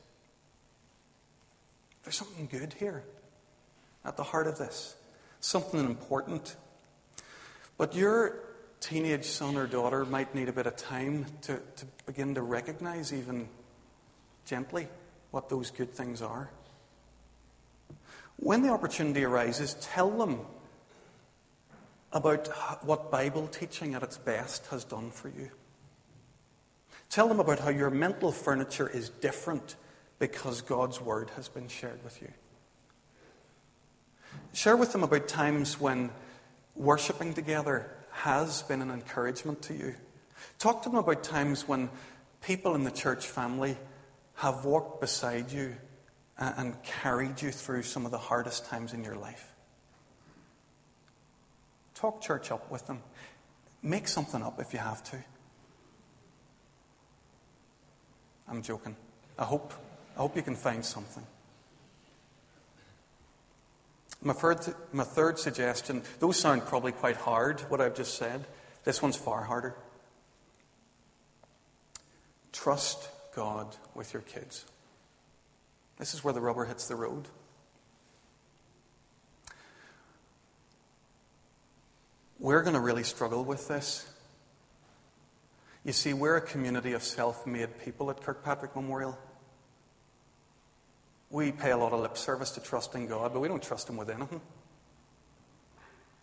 There's 2.09 2.17
something 2.17 2.49
good 2.51 2.73
here 2.73 3.05
at 4.03 4.17
the 4.17 4.23
heart 4.23 4.47
of 4.47 4.57
this, 4.57 4.97
something 5.41 5.79
important. 5.79 6.57
But 7.77 7.95
your 7.95 8.37
teenage 8.81 9.27
son 9.27 9.57
or 9.57 9.67
daughter 9.67 10.07
might 10.07 10.35
need 10.35 10.49
a 10.49 10.53
bit 10.55 10.67
of 10.67 10.75
time 10.77 11.27
to, 11.43 11.61
to 11.77 11.87
begin 12.07 12.35
to 12.37 12.41
recognize, 12.41 13.13
even 13.13 13.47
gently, 14.47 14.89
what 15.33 15.51
those 15.51 15.71
good 15.71 15.93
things 15.93 16.23
are. 16.23 16.49
When 18.37 18.63
the 18.63 18.71
opportunity 18.71 19.23
arises, 19.23 19.77
tell 19.79 20.09
them 20.09 20.41
about 22.11 22.49
what 22.87 23.11
Bible 23.11 23.49
teaching 23.49 23.95
at 23.95 24.03
its 24.03 24.17
best 24.17 24.67
has 24.69 24.83
done 24.83 25.11
for 25.11 25.29
you. 25.29 25.51
Tell 27.11 27.29
them 27.29 27.39
about 27.39 27.59
how 27.59 27.69
your 27.69 27.91
mental 27.91 28.33
furniture 28.33 28.89
is 28.89 29.11
different 29.11 29.77
because 30.19 30.63
God's 30.63 31.01
Word 31.01 31.31
has 31.37 31.49
been 31.49 31.69
shared 31.69 32.03
with 32.05 32.21
you. 32.21 32.29
Share 34.53 34.77
with 34.77 34.93
them 34.93 35.03
about 35.03 35.29
times 35.29 35.81
when 35.81 36.11
worshipping 36.75 37.35
together 37.35 37.91
has 38.11 38.63
been 38.63 38.83
an 38.83 38.91
encouragement 38.91 39.63
to 39.63 39.75
you. 39.75 39.95
Talk 40.59 40.83
to 40.83 40.89
them 40.89 40.99
about 40.99 41.23
times 41.23 41.69
when 41.69 41.89
people 42.41 42.75
in 42.75 42.85
the 42.85 42.91
church 42.91 43.27
family 43.27 43.77
have 44.35 44.65
walked 44.65 45.01
beside 45.01 45.51
you 45.53 45.75
and 46.39 46.81
carried 46.83 47.43
you 47.43 47.51
through 47.51 47.83
some 47.83 48.05
of 48.05 48.13
the 48.13 48.19
hardest 48.19 48.67
times 48.67 48.93
in 48.93 49.05
your 49.05 49.17
life. 49.17 49.55
Talk 51.95 52.21
church 52.21 52.53
up 52.53 52.71
with 52.71 52.87
them. 52.87 53.03
Make 53.83 54.07
something 54.07 54.43
up 54.43 54.61
if 54.61 54.73
you 54.73 54.79
have 54.79 55.03
to. 55.11 55.17
I'm 58.49 58.63
joking. 58.63 58.97
I 59.39 59.45
hope, 59.45 59.73
I 60.19 60.23
hope 60.23 60.35
you 60.35 60.43
can 60.43 60.57
find 60.57 60.85
something. 60.85 61.25
My 64.21 64.33
third, 64.33 64.59
my 64.93 65.05
third 65.05 65.39
suggestion, 65.39 66.03
those 66.19 66.37
sound 66.37 66.67
probably 66.67 66.91
quite 66.91 67.17
hard, 67.17 67.61
what 67.71 67.81
I've 67.81 67.95
just 67.95 68.19
said. 68.19 68.45
This 68.83 69.01
one's 69.01 69.15
far 69.15 69.45
harder. 69.45 69.77
Trust 72.53 73.09
God 73.37 73.77
with 73.95 74.13
your 74.13 74.23
kids. 74.23 74.65
This 75.99 76.15
is 76.15 76.25
where 76.25 76.35
the 76.35 76.41
rubber 76.41 76.65
hits 76.65 76.89
the 76.89 76.97
road. 76.97 77.29
We're 82.41 82.63
going 82.63 82.75
to 82.75 82.81
really 82.81 83.05
struggle 83.05 83.45
with 83.45 83.69
this. 83.69 84.09
You 85.85 85.93
see, 85.93 86.13
we're 86.13 86.37
a 86.37 86.41
community 86.41 86.93
of 86.93 87.05
self 87.05 87.47
made 87.47 87.79
people 87.85 88.11
at 88.11 88.21
Kirkpatrick 88.21 88.75
Memorial. 88.75 89.17
We 91.31 91.53
pay 91.53 91.73
a 91.73 91.77
lot 91.77 91.93
of 91.93 92.01
lip 92.01 92.17
service 92.17 92.53
to 92.53 92.61
trusting 92.61 93.07
God, 93.07 93.33
but 93.33 93.41
we 93.41 93.49
don't 93.49 93.63
trust 93.63 93.89
Him 93.89 93.97
with 93.97 94.09
anything. 94.09 94.41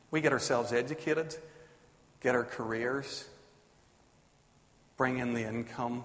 We 0.10 0.22
get 0.22 0.32
ourselves 0.32 0.74
educated, 0.74 1.36
get 2.22 2.36
our 2.36 2.44
careers, 2.44 3.26
bring 4.98 5.18
in 5.20 5.34
the 5.34 5.44
income, 5.44 6.04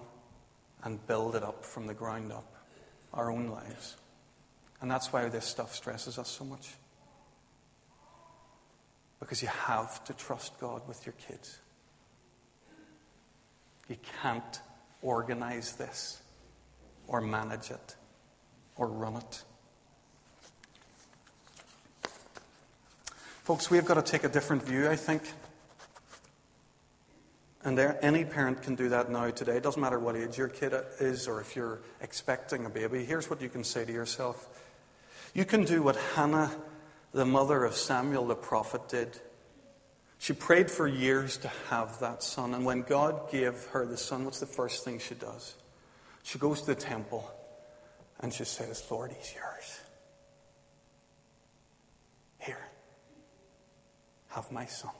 and 0.83 1.05
build 1.07 1.35
it 1.35 1.43
up 1.43 1.63
from 1.63 1.87
the 1.87 1.93
ground 1.93 2.31
up, 2.31 2.55
our 3.13 3.31
own 3.31 3.47
lives. 3.47 3.97
And 4.81 4.89
that's 4.89 5.13
why 5.13 5.27
this 5.29 5.45
stuff 5.45 5.73
stresses 5.73 6.17
us 6.17 6.27
so 6.27 6.43
much. 6.43 6.73
Because 9.19 9.41
you 9.41 9.47
have 9.47 10.03
to 10.05 10.13
trust 10.13 10.59
God 10.59 10.87
with 10.87 11.05
your 11.05 11.13
kids. 11.27 11.59
You 13.87 13.97
can't 14.21 14.61
organize 15.01 15.73
this 15.73 16.21
or 17.07 17.21
manage 17.21 17.69
it 17.71 17.95
or 18.81 18.87
run 18.87 19.15
it. 19.15 19.43
Folks, 23.43 23.69
we've 23.69 23.85
got 23.85 23.93
to 23.93 24.01
take 24.01 24.23
a 24.23 24.29
different 24.29 24.63
view, 24.63 24.89
I 24.89 24.95
think. 24.95 25.21
And 27.63 27.77
there, 27.77 27.99
any 28.01 28.25
parent 28.25 28.63
can 28.63 28.73
do 28.73 28.89
that 28.89 29.11
now 29.11 29.29
today. 29.29 29.57
It 29.57 29.61
doesn't 29.61 29.79
matter 29.79 29.99
what 29.99 30.15
age 30.15 30.35
your 30.35 30.47
kid 30.47 30.73
is 30.99 31.27
or 31.27 31.39
if 31.39 31.55
you're 31.55 31.81
expecting 32.01 32.65
a 32.65 32.71
baby. 32.71 33.05
Here's 33.05 33.29
what 33.29 33.39
you 33.39 33.49
can 33.49 33.63
say 33.63 33.85
to 33.85 33.93
yourself 33.93 34.49
You 35.35 35.45
can 35.45 35.63
do 35.63 35.83
what 35.83 35.95
Hannah 36.15 36.51
the 37.13 37.25
mother 37.25 37.63
of 37.63 37.75
Samuel 37.75 38.25
the 38.25 38.35
prophet 38.35 38.89
did. 38.89 39.19
She 40.17 40.33
prayed 40.33 40.71
for 40.71 40.87
years 40.87 41.37
to 41.37 41.49
have 41.69 41.99
that 41.99 42.23
son, 42.23 42.55
and 42.55 42.65
when 42.65 42.81
God 42.81 43.29
gave 43.31 43.63
her 43.73 43.85
the 43.85 43.97
son, 43.97 44.25
what's 44.25 44.39
the 44.39 44.47
first 44.47 44.83
thing 44.83 44.97
she 44.97 45.13
does? 45.13 45.53
She 46.23 46.39
goes 46.39 46.61
to 46.61 46.67
the 46.67 46.75
temple 46.75 47.31
and 48.21 48.33
she 48.33 48.45
says, 48.45 48.83
Lord, 48.89 49.11
he's 49.11 49.33
yours. 49.33 49.81
Here, 52.39 52.67
have 54.29 54.51
my 54.51 54.65
son. 54.65 54.91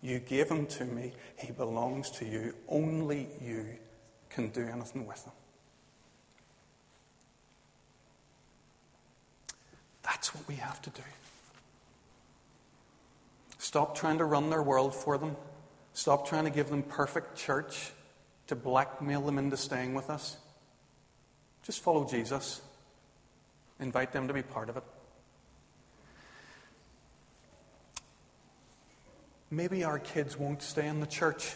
You 0.00 0.20
gave 0.20 0.48
him 0.48 0.66
to 0.66 0.84
me. 0.84 1.12
He 1.36 1.52
belongs 1.52 2.10
to 2.12 2.24
you. 2.24 2.54
Only 2.68 3.28
you 3.40 3.66
can 4.30 4.48
do 4.48 4.62
anything 4.62 5.06
with 5.06 5.24
him. 5.24 5.32
That's 10.02 10.34
what 10.34 10.46
we 10.48 10.54
have 10.56 10.80
to 10.82 10.90
do. 10.90 11.02
Stop 13.58 13.96
trying 13.96 14.18
to 14.18 14.24
run 14.24 14.50
their 14.50 14.62
world 14.62 14.94
for 14.94 15.18
them. 15.18 15.36
Stop 15.92 16.28
trying 16.28 16.44
to 16.44 16.50
give 16.50 16.70
them 16.70 16.82
perfect 16.82 17.36
church 17.36 17.90
to 18.46 18.56
blackmail 18.56 19.20
them 19.20 19.36
into 19.36 19.56
staying 19.56 19.94
with 19.94 20.08
us. 20.08 20.36
Just 21.68 21.82
follow 21.82 22.06
Jesus. 22.06 22.62
Invite 23.78 24.10
them 24.10 24.26
to 24.26 24.32
be 24.32 24.40
part 24.40 24.70
of 24.70 24.78
it. 24.78 24.82
Maybe 29.50 29.84
our 29.84 29.98
kids 29.98 30.38
won't 30.38 30.62
stay 30.62 30.86
in 30.86 31.00
the 31.00 31.06
church. 31.06 31.54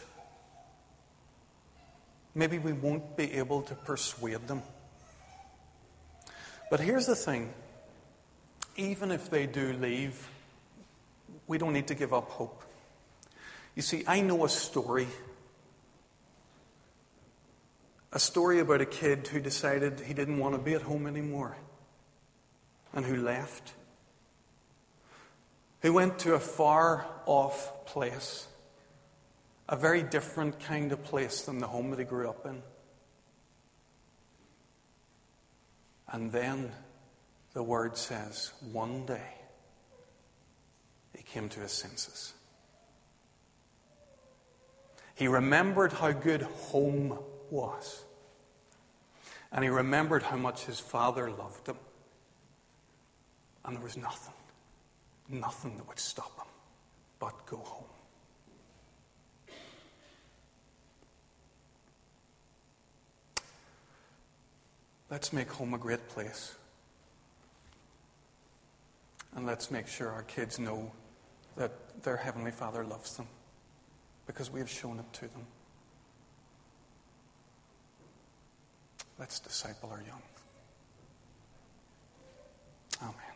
Maybe 2.34 2.58
we 2.58 2.74
won't 2.74 3.16
be 3.16 3.32
able 3.32 3.62
to 3.62 3.74
persuade 3.74 4.46
them. 4.48 4.62
But 6.70 6.80
here's 6.80 7.06
the 7.06 7.16
thing 7.16 7.54
even 8.76 9.12
if 9.12 9.30
they 9.30 9.46
do 9.46 9.72
leave, 9.72 10.28
we 11.46 11.56
don't 11.56 11.72
need 11.72 11.88
to 11.88 11.94
give 11.94 12.12
up 12.12 12.28
hope. 12.28 12.62
You 13.74 13.80
see, 13.80 14.04
I 14.06 14.20
know 14.20 14.44
a 14.44 14.48
story. 14.50 15.08
A 18.12 18.18
story 18.18 18.58
about 18.58 18.80
a 18.80 18.86
kid 18.86 19.26
who 19.28 19.40
decided 19.40 20.00
he 20.00 20.14
didn't 20.14 20.38
want 20.38 20.54
to 20.54 20.60
be 20.60 20.74
at 20.74 20.82
home 20.82 21.06
anymore 21.06 21.56
and 22.92 23.06
who 23.06 23.16
left. 23.16 23.72
who 25.82 25.92
went 25.92 26.20
to 26.20 26.34
a 26.34 26.40
far 26.40 27.04
off 27.26 27.84
place, 27.86 28.46
a 29.68 29.76
very 29.76 30.02
different 30.02 30.60
kind 30.60 30.92
of 30.92 31.02
place 31.02 31.42
than 31.42 31.58
the 31.58 31.66
home 31.66 31.90
that 31.90 31.98
he 31.98 32.04
grew 32.04 32.28
up 32.28 32.46
in. 32.46 32.62
And 36.08 36.30
then 36.30 36.70
the 37.52 37.62
word 37.62 37.96
says, 37.96 38.52
one 38.70 39.06
day 39.06 39.34
he 41.16 41.22
came 41.22 41.48
to 41.48 41.60
his 41.60 41.72
senses. 41.72 42.32
He 45.16 45.26
remembered 45.26 45.92
how 45.92 46.12
good 46.12 46.42
home 46.42 47.18
was. 47.52 48.04
And 49.52 49.62
he 49.62 49.70
remembered 49.70 50.22
how 50.22 50.36
much 50.36 50.64
his 50.64 50.80
father 50.80 51.30
loved 51.30 51.68
him. 51.68 51.76
And 53.64 53.76
there 53.76 53.84
was 53.84 53.96
nothing, 53.96 54.34
nothing 55.28 55.76
that 55.76 55.86
would 55.86 55.98
stop 55.98 56.36
him 56.38 56.46
but 57.20 57.46
go 57.46 57.58
home. 57.58 57.84
Let's 65.10 65.32
make 65.32 65.50
home 65.50 65.74
a 65.74 65.78
great 65.78 66.08
place. 66.08 66.54
And 69.36 69.46
let's 69.46 69.70
make 69.70 69.86
sure 69.86 70.10
our 70.10 70.22
kids 70.22 70.58
know 70.58 70.90
that 71.56 72.02
their 72.02 72.16
Heavenly 72.16 72.50
Father 72.50 72.82
loves 72.82 73.16
them 73.16 73.26
because 74.26 74.50
we 74.50 74.58
have 74.60 74.70
shown 74.70 74.98
it 74.98 75.12
to 75.12 75.20
them. 75.28 75.46
Let's 79.22 79.38
disciple 79.38 79.88
our 79.92 80.02
young. 80.02 80.20
Amen. 83.00 83.31